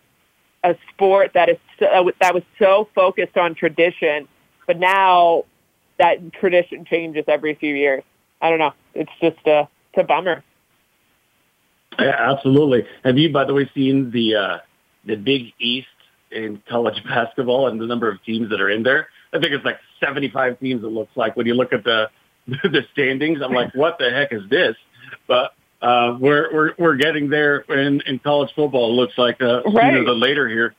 [0.63, 4.28] a sport that is so, that was so focused on tradition,
[4.65, 5.45] but now
[5.99, 8.04] that tradition changes every few years?
[8.41, 8.73] I don't know.
[8.93, 10.43] It's just a it's a bummer.
[11.99, 12.86] Yeah, absolutely.
[13.04, 14.58] Have you, by the way, seen the uh,
[15.06, 15.88] the Big East
[16.32, 19.08] in college basketball and the number of teams that are in there?
[19.34, 20.84] I think it's like 75 teams.
[20.84, 22.10] It looks like when you look at the
[22.47, 23.39] the standings.
[23.41, 24.76] I'm like, what the heck is this?
[25.28, 28.91] But uh, we're we're we're getting there in in college football.
[28.91, 29.91] It looks like uh, Right.
[29.93, 30.74] sooner than later here.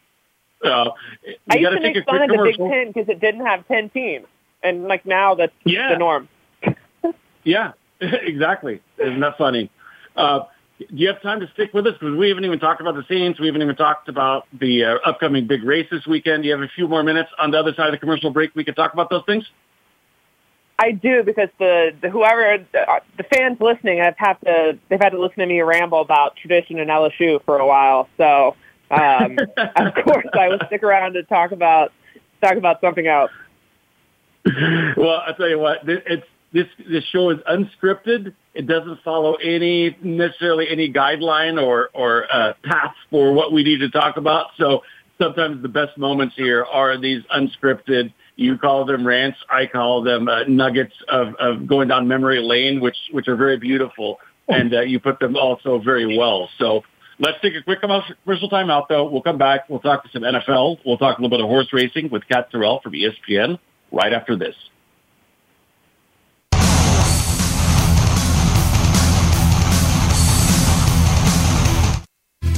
[0.64, 0.90] Uh,
[1.51, 2.57] I used got to make fun of the Big.
[2.57, 4.27] Ten because it didn't have ten teams,
[4.62, 5.90] and like now that's Yeah.
[5.93, 6.29] the norm.
[7.47, 8.81] Yeah, exactly.
[8.99, 9.71] Isn't that funny?
[10.17, 10.45] Uh,
[10.79, 11.93] do you have time to stick with us?
[12.01, 13.38] Because we haven't even talked about the Saints.
[13.38, 16.43] We haven't even talked about the uh, upcoming big race this weekend.
[16.43, 18.55] Do you have a few more minutes on the other side of the commercial break?
[18.55, 19.45] We could talk about those things.
[20.78, 25.00] I do because the, the whoever the, uh, the fans listening have had to they've
[25.00, 28.08] had to listen to me ramble about tradition and LSU for a while.
[28.16, 28.56] So
[28.90, 29.38] um,
[29.76, 31.92] of course I will stick around to talk about
[32.42, 33.30] talk about something else.
[34.96, 38.35] well, I tell you what, it's this this show is unscripted.
[38.54, 43.79] It doesn't follow any necessarily any guideline or or uh, path for what we need
[43.79, 44.48] to talk about.
[44.56, 44.83] So
[45.20, 48.12] sometimes the best moments here are these unscripted.
[48.37, 49.38] You call them rants.
[49.48, 53.58] I call them uh, nuggets of, of going down memory lane, which which are very
[53.58, 54.18] beautiful,
[54.48, 56.48] and uh, you put them also very well.
[56.58, 56.82] So
[57.18, 59.08] let's take a quick commercial time out, though.
[59.08, 59.68] We'll come back.
[59.68, 60.78] We'll talk to some NFL.
[60.85, 63.58] We'll talk a little bit of horse racing with Kat Terrell from ESPN
[63.92, 64.56] right after this.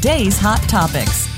[0.00, 1.37] today's hot topics.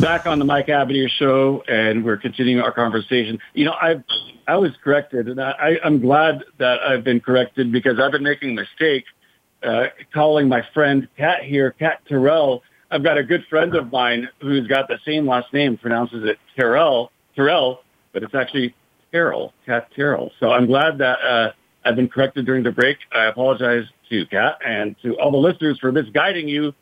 [0.00, 3.38] Back on the Mike Abadir Show, and we're continuing our conversation.
[3.52, 4.02] You know, I
[4.48, 8.50] I was corrected, and I, I'm glad that I've been corrected because I've been making
[8.50, 9.04] a mistake
[9.62, 12.62] uh, calling my friend Kat here, Kat Terrell.
[12.90, 16.38] I've got a good friend of mine who's got the same last name, pronounces it
[16.56, 17.80] Terrell, Terrell,
[18.12, 18.74] but it's actually
[19.12, 20.32] Terrell, Kat Terrell.
[20.40, 21.52] So I'm glad that uh,
[21.84, 22.96] I've been corrected during the break.
[23.12, 26.72] I apologize to Kat and to all the listeners for misguiding you.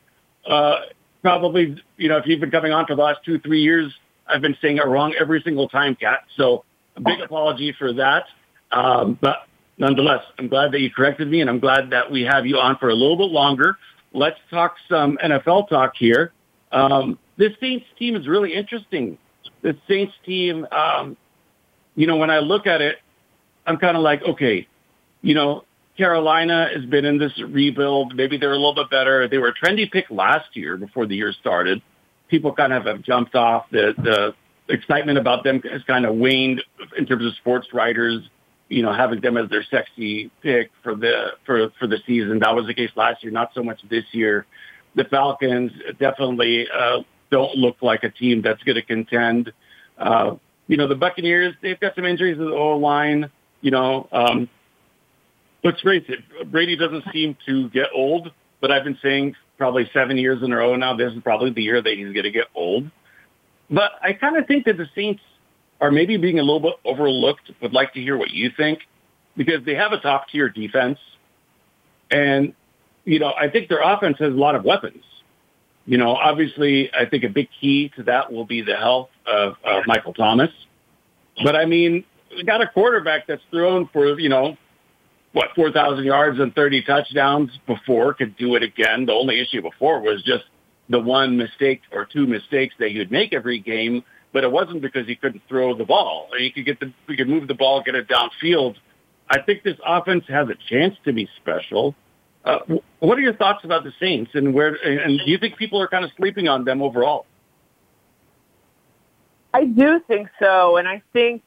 [0.48, 0.76] Uh,
[1.22, 3.92] probably, you know, if you've been coming on for the last two, three years,
[4.26, 6.20] I've been saying it wrong every single time, Kat.
[6.36, 6.64] So
[6.96, 8.24] a big apology for that.
[8.72, 9.46] Um, but
[9.78, 12.76] nonetheless, I'm glad that you corrected me, and I'm glad that we have you on
[12.78, 13.76] for a little bit longer.
[14.12, 16.32] Let's talk some NFL talk here.
[16.72, 19.18] Um, this Saints team is really interesting.
[19.62, 21.16] The Saints team, um,
[21.96, 22.98] you know, when I look at it,
[23.66, 24.66] I'm kind of like, okay,
[25.22, 25.64] you know,
[26.00, 28.16] Carolina has been in this rebuild.
[28.16, 29.28] Maybe they're a little bit better.
[29.28, 31.82] They were a trendy pick last year before the year started.
[32.28, 33.66] People kind of have jumped off.
[33.70, 34.34] The the
[34.72, 36.62] excitement about them has kind of waned
[36.96, 38.26] in terms of sports writers,
[38.70, 42.38] you know, having them as their sexy pick for the for for the season.
[42.38, 44.46] That was the case last year, not so much this year.
[44.94, 49.52] The Falcons definitely uh, don't look like a team that's going to contend.
[49.98, 50.36] Uh,
[50.66, 53.30] you know, the Buccaneers, they've got some injuries to the O line.
[53.60, 54.48] You know, um,
[55.64, 60.52] let's Brady doesn't seem to get old, but I've been saying probably seven years in
[60.52, 62.90] a row now, this is probably the year that he's going to get old.
[63.68, 65.22] But I kind of think that the Saints
[65.80, 67.50] are maybe being a little bit overlooked.
[67.62, 68.80] Would like to hear what you think
[69.36, 70.98] because they have a top tier defense,
[72.10, 72.54] and
[73.04, 75.04] you know I think their offense has a lot of weapons.
[75.86, 79.54] You know, obviously, I think a big key to that will be the health of
[79.64, 80.50] uh, Michael Thomas.
[81.42, 82.04] But I mean,
[82.46, 84.56] got a quarterback that's thrown for you know
[85.32, 89.06] what four thousand yards and thirty touchdowns before could do it again.
[89.06, 90.44] The only issue before was just
[90.88, 94.02] the one mistake or two mistakes that he would make every game,
[94.32, 96.28] but it wasn't because he couldn't throw the ball.
[96.36, 98.74] He could get the, he could move the ball, get it downfield.
[99.28, 101.94] I think this offense has a chance to be special.
[102.44, 102.58] Uh,
[102.98, 104.74] what are your thoughts about the Saints, and where?
[104.74, 107.26] And do you think people are kind of sleeping on them overall?
[109.52, 111.42] I do think so, and I think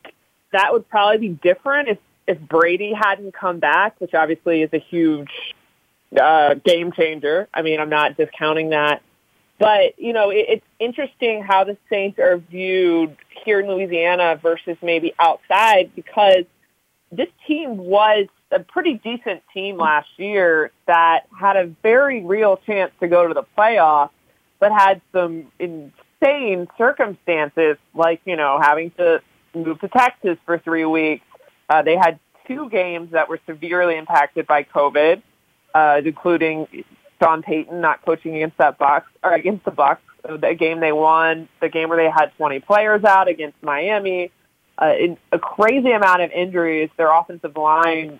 [0.51, 1.97] that would probably be different if
[2.28, 5.32] if Brady hadn't come back, which obviously is a huge
[6.19, 7.47] uh, game changer.
[7.53, 9.01] I mean, I'm not discounting that
[9.63, 13.15] but, you know, it, it's interesting how the Saints are viewed
[13.45, 16.43] here in Louisiana versus maybe outside because
[17.13, 22.91] this team was a pretty decent team last year that had a very real chance
[22.99, 24.09] to go to the playoffs,
[24.59, 29.21] but had some insane circumstances like, you know, having to
[29.53, 31.26] move to Texas for three weeks.
[31.70, 35.22] Uh, they had two games that were severely impacted by COVID,
[35.74, 36.68] uh, including
[37.22, 40.01] Sean Payton not coaching against that Bucks or against the Bucks.
[40.24, 44.32] The game they won, the game where they had 20 players out against Miami,
[44.78, 44.93] uh,
[45.32, 46.89] a crazy amount of injuries.
[46.97, 48.20] Their offensive line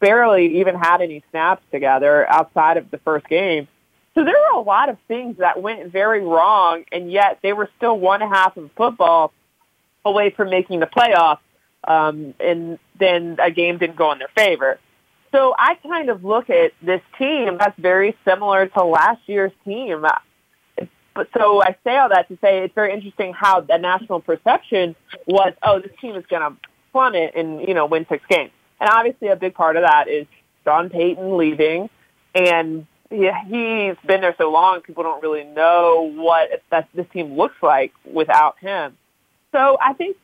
[0.00, 3.68] barely even had any snaps together outside of the first game.
[4.14, 7.70] So there were a lot of things that went very wrong, and yet they were
[7.76, 9.32] still one half of football
[10.04, 11.38] away from making the playoffs,
[11.84, 14.78] um, and then a game didn't go in their favor.
[15.32, 20.04] So I kind of look at this team that's very similar to last year's team.
[21.14, 24.96] But so I say all that to say it's very interesting how the national perception
[25.26, 26.56] was, oh, this team is going to
[26.92, 28.50] plummet and you know win six games.
[28.80, 30.26] And obviously, a big part of that is
[30.64, 31.90] Sean Payton leaving,
[32.34, 36.62] and he, he's been there so long, people don't really know what
[36.94, 38.96] this team looks like without him.
[39.52, 40.16] So I think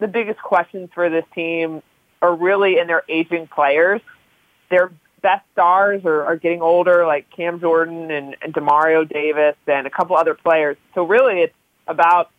[0.00, 1.82] the biggest questions for this team
[2.22, 4.00] are really in their aging players.
[4.70, 4.92] Their
[5.22, 9.90] best stars are, are getting older, like Cam Jordan and, and Demario Davis and a
[9.90, 10.76] couple other players.
[10.94, 11.54] So really, it's
[11.86, 12.30] about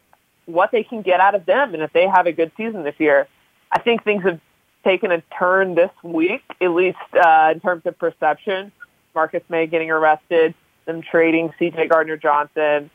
[0.46, 2.96] what they can get out of them, and if they have a good season this
[2.98, 3.28] year,
[3.72, 4.40] I think things have
[4.84, 8.72] taken a turn this week, at least uh, in terms of perception.
[9.14, 10.56] Marcus Maye getting arrested,
[10.86, 11.88] them trading C.J.
[11.88, 12.90] Gardner Johnson.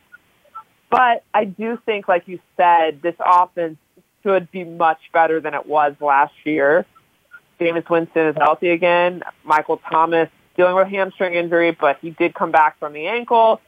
[0.91, 3.77] But I do think, like you said, this offense
[4.27, 6.85] should be much better than it was last year.
[7.61, 9.23] Jameis Winston is healthy again.
[9.45, 13.61] Michael Thomas dealing with hamstring injury, but he did come back from the ankle.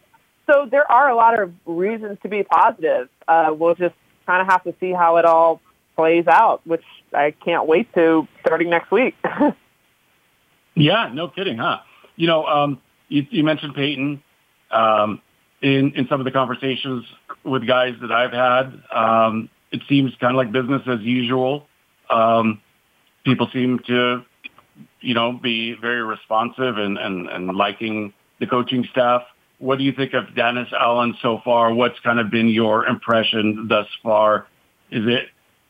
[0.47, 3.09] So there are a lot of reasons to be positive.
[3.29, 3.95] Uh, we'll just
[4.27, 5.61] kind of have to see how it all
[5.95, 6.85] plays out, which
[7.15, 9.15] I can't wait to starting next week.
[10.75, 11.79] yeah, no kidding, huh?
[12.17, 14.23] You know, um, you, you mentioned Payton
[14.71, 15.23] Um,
[15.61, 17.05] in, in some of the conversations
[17.45, 21.67] with guys that I've had, um, it seems kind of like business as usual.
[22.11, 22.61] Um,
[23.25, 24.25] people seem to,
[25.01, 29.23] you know, be very responsive and, and, and liking the coaching staff.
[29.59, 31.75] What do you think of Dennis Allen so far?
[31.75, 34.47] What's kind of been your impression thus far?
[34.91, 35.29] Is it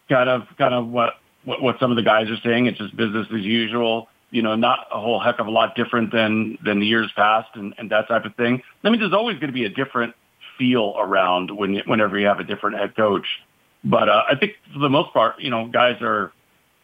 [0.08, 2.66] kind of kind of what what, what some of the guys are saying?
[2.66, 6.12] It's just business as usual you know, not a whole heck of a lot different
[6.12, 8.62] than than the years past and, and that type of thing.
[8.84, 10.14] I mean, there's always going to be a different
[10.58, 13.26] feel around when whenever you have a different head coach.
[13.84, 16.32] But uh, I think for the most part, you know, guys are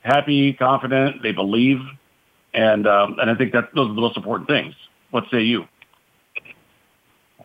[0.02, 1.80] happy, confident, they believe,
[2.52, 4.74] and um, and I think that those are the most important things.
[5.10, 5.66] What say you?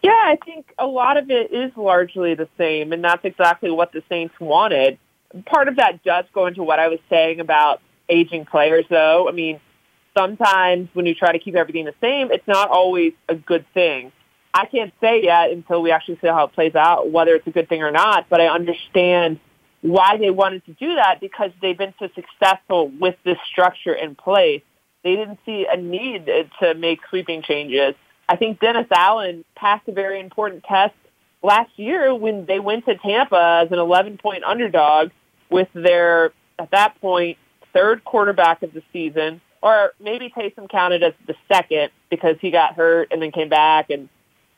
[0.02, 3.91] Yeah, I think a lot of it is largely the same, and that's exactly what
[3.91, 4.97] the Saints wanted.
[5.45, 9.28] Part of that does go into what I was saying about aging players, though.
[9.28, 9.60] I mean,
[10.18, 14.12] sometimes when you try to keep everything the same, it's not always a good thing.
[14.54, 17.52] I can't say yet until we actually see how it plays out whether it's a
[17.52, 19.39] good thing or not, but I understand
[19.82, 24.16] why they wanted to do that because they've been so successful with this structure in
[24.16, 24.62] place.
[25.04, 26.30] They didn't see a need
[26.60, 27.95] to make sweeping changes.
[28.28, 30.95] I think Dennis Allen passed a very important test
[31.41, 35.12] last year when they went to Tampa as an 11 point underdog
[35.50, 37.38] with their, at that point,
[37.74, 42.76] third quarterback of the season or maybe Taysom counted as the second because he got
[42.76, 44.10] hurt and then came back and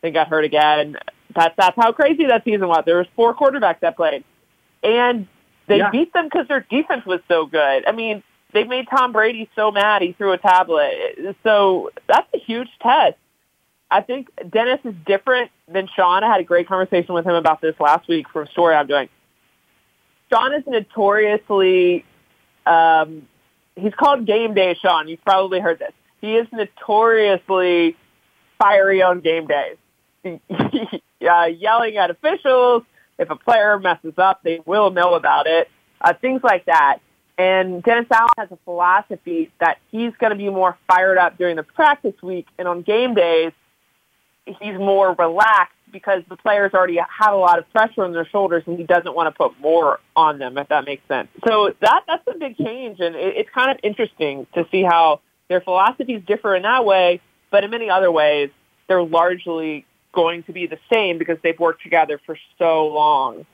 [0.01, 0.97] then got hurt again.
[1.35, 2.83] That's that's how crazy that season was.
[2.85, 4.23] There was four quarterbacks that played,
[4.83, 5.27] and
[5.67, 5.91] they yeah.
[5.91, 7.85] beat them because their defense was so good.
[7.87, 8.23] I mean,
[8.53, 11.35] they made Tom Brady so mad he threw a tablet.
[11.43, 13.17] So that's a huge test.
[13.89, 16.23] I think Dennis is different than Sean.
[16.23, 18.87] I had a great conversation with him about this last week for a story I'm
[18.87, 19.09] doing.
[20.31, 22.05] Sean is notoriously
[22.65, 23.27] um,
[23.75, 25.07] he's called Game Day Sean.
[25.07, 25.93] You've probably heard this.
[26.21, 27.95] He is notoriously
[28.59, 29.77] fiery on game days.
[30.25, 32.83] uh, yelling at officials.
[33.17, 35.69] If a player messes up, they will know about it.
[35.99, 36.99] Uh, things like that.
[37.37, 41.55] And Dennis Allen has a philosophy that he's going to be more fired up during
[41.55, 43.51] the practice week, and on game days,
[44.45, 48.63] he's more relaxed because the players already have a lot of pressure on their shoulders
[48.65, 51.27] and he doesn't want to put more on them, if that makes sense.
[51.45, 55.19] So that, that's a big change and it, it's kind of interesting to see how
[55.49, 57.19] their philosophies differ in that way,
[57.49, 58.49] but in many other ways,
[58.87, 63.45] they're largely going to be the same because they've worked together for so long.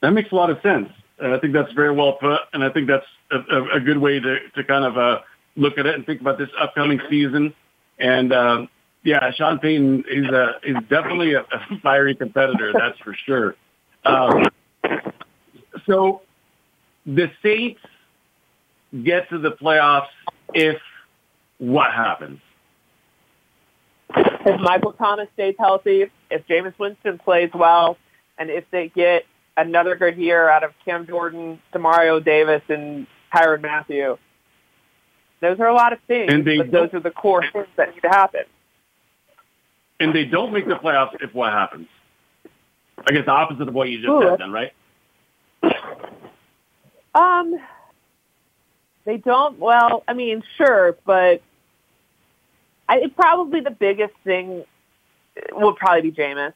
[0.00, 0.88] That makes a lot of sense.
[1.22, 4.38] I think that's very well put, and I think that's a, a, good way to,
[4.56, 5.20] to kind of uh,
[5.56, 7.54] look at it and think about this upcoming season.
[7.98, 8.66] And uh,
[9.04, 12.72] yeah, Sean Payton is a is definitely a, a fiery competitor.
[12.72, 13.54] That's for sure.
[14.04, 14.46] Um,
[15.86, 16.22] so
[17.06, 17.80] the Saints
[19.04, 20.08] get to the playoffs
[20.54, 20.80] if
[21.58, 22.40] what happens?
[24.44, 27.96] If Michael Thomas stays healthy, if Jameis Winston plays well,
[28.38, 29.24] and if they get
[29.56, 34.18] another good year out of Cam Jordan, Demario Davis, and Tyrann Mathieu,
[35.40, 37.94] Those are a lot of things, And they but those are the core things that
[37.94, 38.42] need to happen.
[40.00, 41.86] And they don't make the playoffs if what happens?
[43.06, 44.22] I guess the opposite of what you just Ooh.
[44.22, 44.72] said then, right?
[47.14, 47.58] Um,
[49.04, 49.58] they don't.
[49.58, 51.42] Well, I mean, sure, but
[52.88, 54.64] I, it probably the biggest thing
[55.52, 56.52] will probably be Jameis.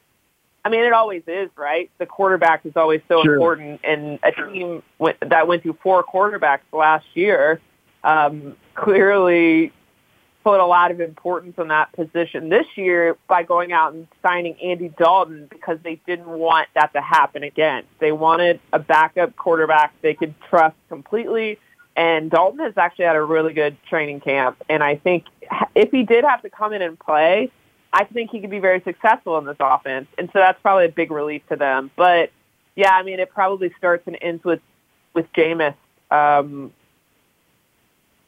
[0.65, 1.89] I mean, it always is, right?
[1.97, 3.35] The quarterback is always so Sure.
[3.35, 7.61] important, and a team went, that went through four quarterbacks last year
[8.03, 9.71] um, clearly
[10.43, 14.55] put a lot of importance on that position this year by going out and signing
[14.63, 17.83] Andy Dalton because they didn't want that to happen again.
[17.99, 21.59] They wanted a backup quarterback they could trust completely.
[21.97, 24.63] And Dalton has actually had a really good training camp.
[24.69, 25.25] And I think
[25.75, 27.51] if he did have to come in and play,
[27.93, 30.07] I think he could be very successful in this offense.
[30.17, 31.91] And so that's probably a big relief to them.
[31.95, 32.31] But
[32.75, 34.61] yeah, I mean, it probably starts and ends with,
[35.13, 35.75] with Jameis.
[36.11, 36.71] Um,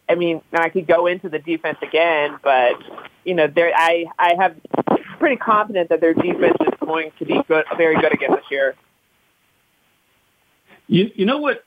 [0.10, 2.74] I mean, and I could go into the defense again, but
[3.24, 4.56] you know, there I I have
[5.20, 8.76] pretty confident that their defense is going to be good, very good again this year.
[10.88, 11.64] You you know what?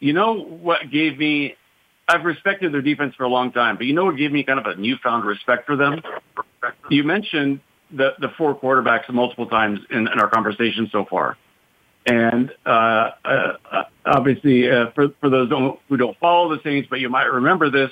[0.00, 1.54] You know what gave me?
[2.06, 4.58] I've respected their defense for a long time, but you know what gave me kind
[4.58, 6.02] of a newfound respect for them?
[6.90, 11.36] You mentioned the the four quarterbacks multiple times in, in our conversation so far,
[12.06, 17.00] and uh, uh, obviously uh, for for those don't, who don't follow the Saints, but
[17.00, 17.90] you might remember this: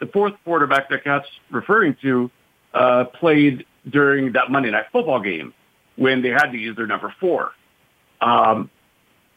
[0.00, 2.30] the fourth quarterback that Kat's referring to
[2.74, 5.54] uh, played during that Monday Night Football game
[5.96, 7.52] when they had to use their number four.
[8.20, 8.70] Um,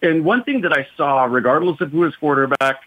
[0.02, 2.82] and one thing that I saw, regardless of who was quarterback,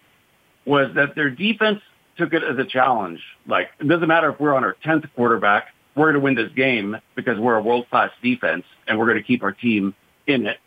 [0.68, 1.80] was that their defense
[2.18, 3.20] took it as a challenge.
[3.46, 6.52] Like, it doesn't matter if we're on our 10th quarterback, we're going to win this
[6.54, 9.94] game because we're a world-class defense and we're going to keep our team
[10.26, 10.58] in it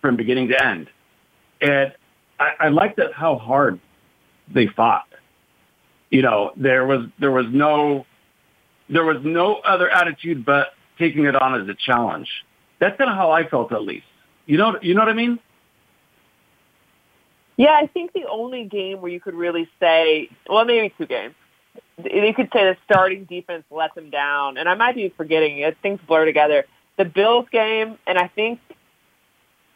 [0.00, 0.90] from beginning to end.
[1.60, 1.94] And
[2.40, 3.78] I, I liked that how hard
[4.52, 5.06] they fought.
[6.10, 8.04] You know, there was, there was no,
[8.88, 10.68] there was no other attitude but
[10.98, 12.28] taking it on as a challenge.
[12.80, 14.06] That's kind of how I felt at least.
[14.44, 15.38] You know, you know what I mean?
[17.56, 21.34] Yeah, I think the only game where you could really say, well, maybe two games.
[21.98, 25.76] You could say the starting defense let them down, and I might be forgetting it.
[25.80, 26.66] Things blur together.
[26.98, 28.60] The Bills game, and I think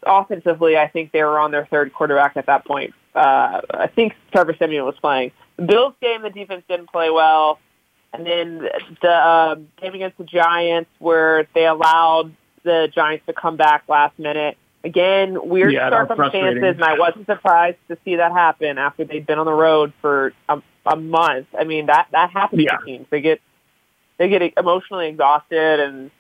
[0.03, 2.93] offensively, I think they were on their third quarterback at that point.
[3.15, 5.33] Uh, I think Trevor Siemian was playing.
[5.57, 7.59] The Bills game, the defense didn't play well,
[8.13, 8.69] and then
[9.03, 14.19] the um, game against the Giants, where they allowed the Giants to come back last
[14.19, 14.59] minute.
[14.83, 19.39] Again, weird Yeah, circumstances, and I wasn't surprised to see that happen after they'd been
[19.39, 21.49] on the road for a, a month.
[21.59, 22.79] I mean, that that happens Yeah.
[22.79, 23.07] to teams.
[23.11, 23.41] They get
[24.17, 26.11] they get emotionally exhausted, and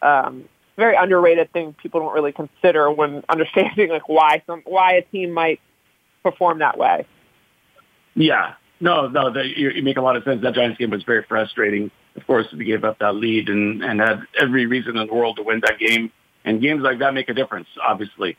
[0.00, 5.02] um, very underrated thing people don't really consider when understanding like why some why a
[5.02, 5.60] team might
[6.22, 7.06] perform that way.
[8.14, 8.54] Yeah.
[8.80, 10.42] No, no, that, you, you make a lot of sense.
[10.42, 11.90] That Giants game was very frustrating.
[12.14, 15.36] Of course, we gave up that lead and, and had every reason in the world
[15.36, 16.12] to win that game.
[16.46, 18.38] And games like that make a difference, obviously.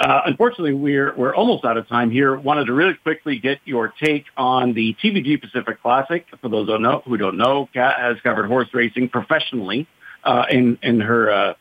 [0.00, 2.36] Uh, unfortunately, we're, we're almost out of time here.
[2.36, 6.26] Wanted to really quickly get your take on the TVG Pacific Classic.
[6.42, 9.86] For those who don't know, who don't know Kat has covered horse racing professionally
[10.24, 11.54] uh, in, in her, uh,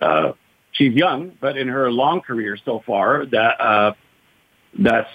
[0.00, 0.32] uh,
[0.70, 3.94] she's young, but in her long career so far, that, uh,
[4.78, 5.10] that's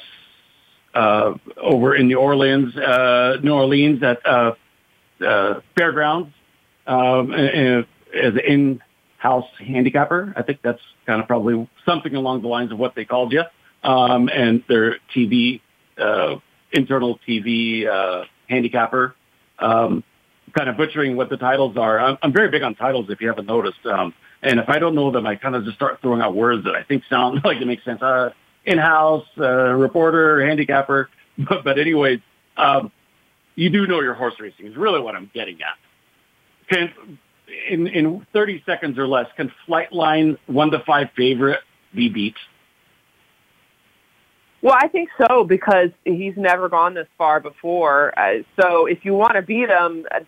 [0.93, 4.57] uh, over in New Orleans, New Orleans at
[5.77, 6.33] fairgrounds
[6.87, 7.85] um, an
[9.19, 10.33] in-house handicapper.
[10.35, 13.43] I think that's kind of probably something along the lines of what they called you.
[13.83, 15.61] Um, and their TV,
[15.97, 16.35] uh,
[16.71, 19.15] internal TV uh, handicapper.
[19.59, 20.03] Um,
[20.57, 21.99] kind of butchering what the titles are.
[21.99, 23.85] I'm, I'm very big on titles, if you haven't noticed.
[23.85, 26.63] Um, and if I don't know them, I kind of just start throwing out words
[26.63, 28.01] that I think sound like they make sense.
[28.01, 28.31] Uh,
[28.65, 31.09] in-house uh, reporter, handicapper.
[31.47, 32.19] But, but anyways,
[32.57, 32.91] um,
[33.55, 35.77] you do know your horse racing is really what I'm getting at.
[36.69, 37.17] Can
[37.69, 41.59] in in 30 seconds or less, can Flightline one to five favorite
[41.93, 42.35] be beat?
[44.61, 48.17] Well, I think so because he's never gone this far before.
[48.19, 50.19] Uh, so if you want to beat him, uh,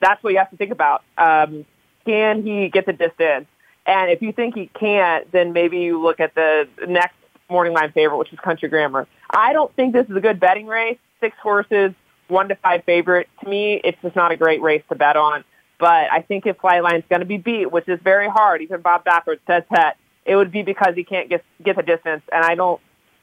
[0.00, 1.02] that's what you have to think about.
[1.16, 1.64] Um,
[2.04, 3.46] can he get the distance?
[3.86, 7.14] And if you think he can't, then maybe you look at the next
[7.48, 9.08] morning line favorite, which is Country Grammar.
[9.30, 10.98] I don't think this is a good betting race.
[11.20, 11.92] Six horses,
[12.28, 13.28] one to five favorite.
[13.42, 15.44] To me, it's just not a great race to bet on.
[15.78, 19.04] But I think if Flightline's going to be beat, which is very hard, even Bob
[19.04, 22.22] Baffert says that, it would be because he can't get get the distance.
[22.32, 22.80] And I don't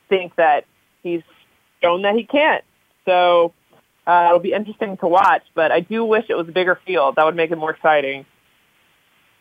[0.09, 0.65] think that
[1.03, 1.21] he's
[1.83, 2.63] shown that he can't.
[3.05, 3.53] So
[4.07, 5.43] uh, it'll be interesting to watch.
[5.53, 7.15] But I do wish it was a bigger field.
[7.17, 8.25] That would make it more exciting.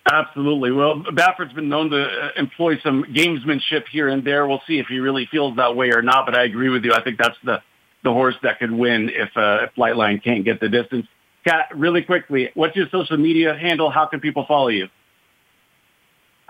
[0.06, 0.70] Absolutely.
[0.70, 4.46] Well, Baffert's been known to uh, employ some gamesmanship here and there.
[4.46, 6.26] We'll see if he really feels that way or not.
[6.26, 6.92] But I agree with you.
[6.92, 7.62] I think that's the
[8.02, 11.06] the horse that could win if uh, if Flightline can't get the distance.
[11.46, 13.90] Kat, really quickly, what's your social media handle?
[13.90, 14.88] How can people follow you?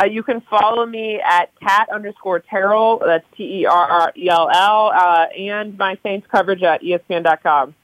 [0.00, 3.00] Uh, you can follow me at Kat underscore Terrell.
[3.04, 7.74] That's T E R R E L L, uh, and my Saints coverage at ESPN.com.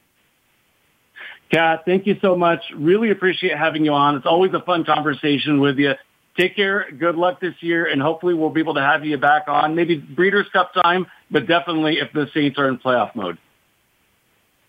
[1.53, 2.61] Kat, thank you so much.
[2.77, 4.17] Really appreciate having you on.
[4.17, 5.95] It's always a fun conversation with you.
[6.37, 6.87] Take care.
[6.93, 9.75] Good luck this year, and hopefully we'll be able to have you back on.
[9.75, 13.37] Maybe Breeders' Cup time, but definitely if the Saints are in playoff mode.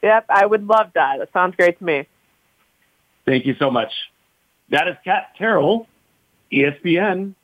[0.01, 1.17] Yep, I would love that.
[1.19, 2.07] That sounds great to me.
[3.25, 3.91] Thank you so much.
[4.69, 5.87] That is Kat Terrell,
[6.51, 7.35] ESPN.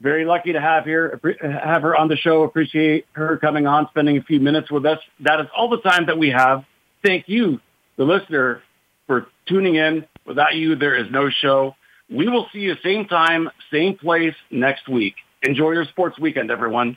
[0.00, 2.42] Very lucky to have here, have her on the show.
[2.42, 4.98] Appreciate her coming on, spending a few minutes with us.
[5.20, 6.64] That is all the time that we have.
[7.04, 7.60] Thank you,
[7.96, 8.62] the listener,
[9.06, 10.04] for tuning in.
[10.26, 11.76] Without you, there is no show.
[12.10, 15.14] We will see you same time, same place next week.
[15.42, 16.96] Enjoy your sports weekend, everyone.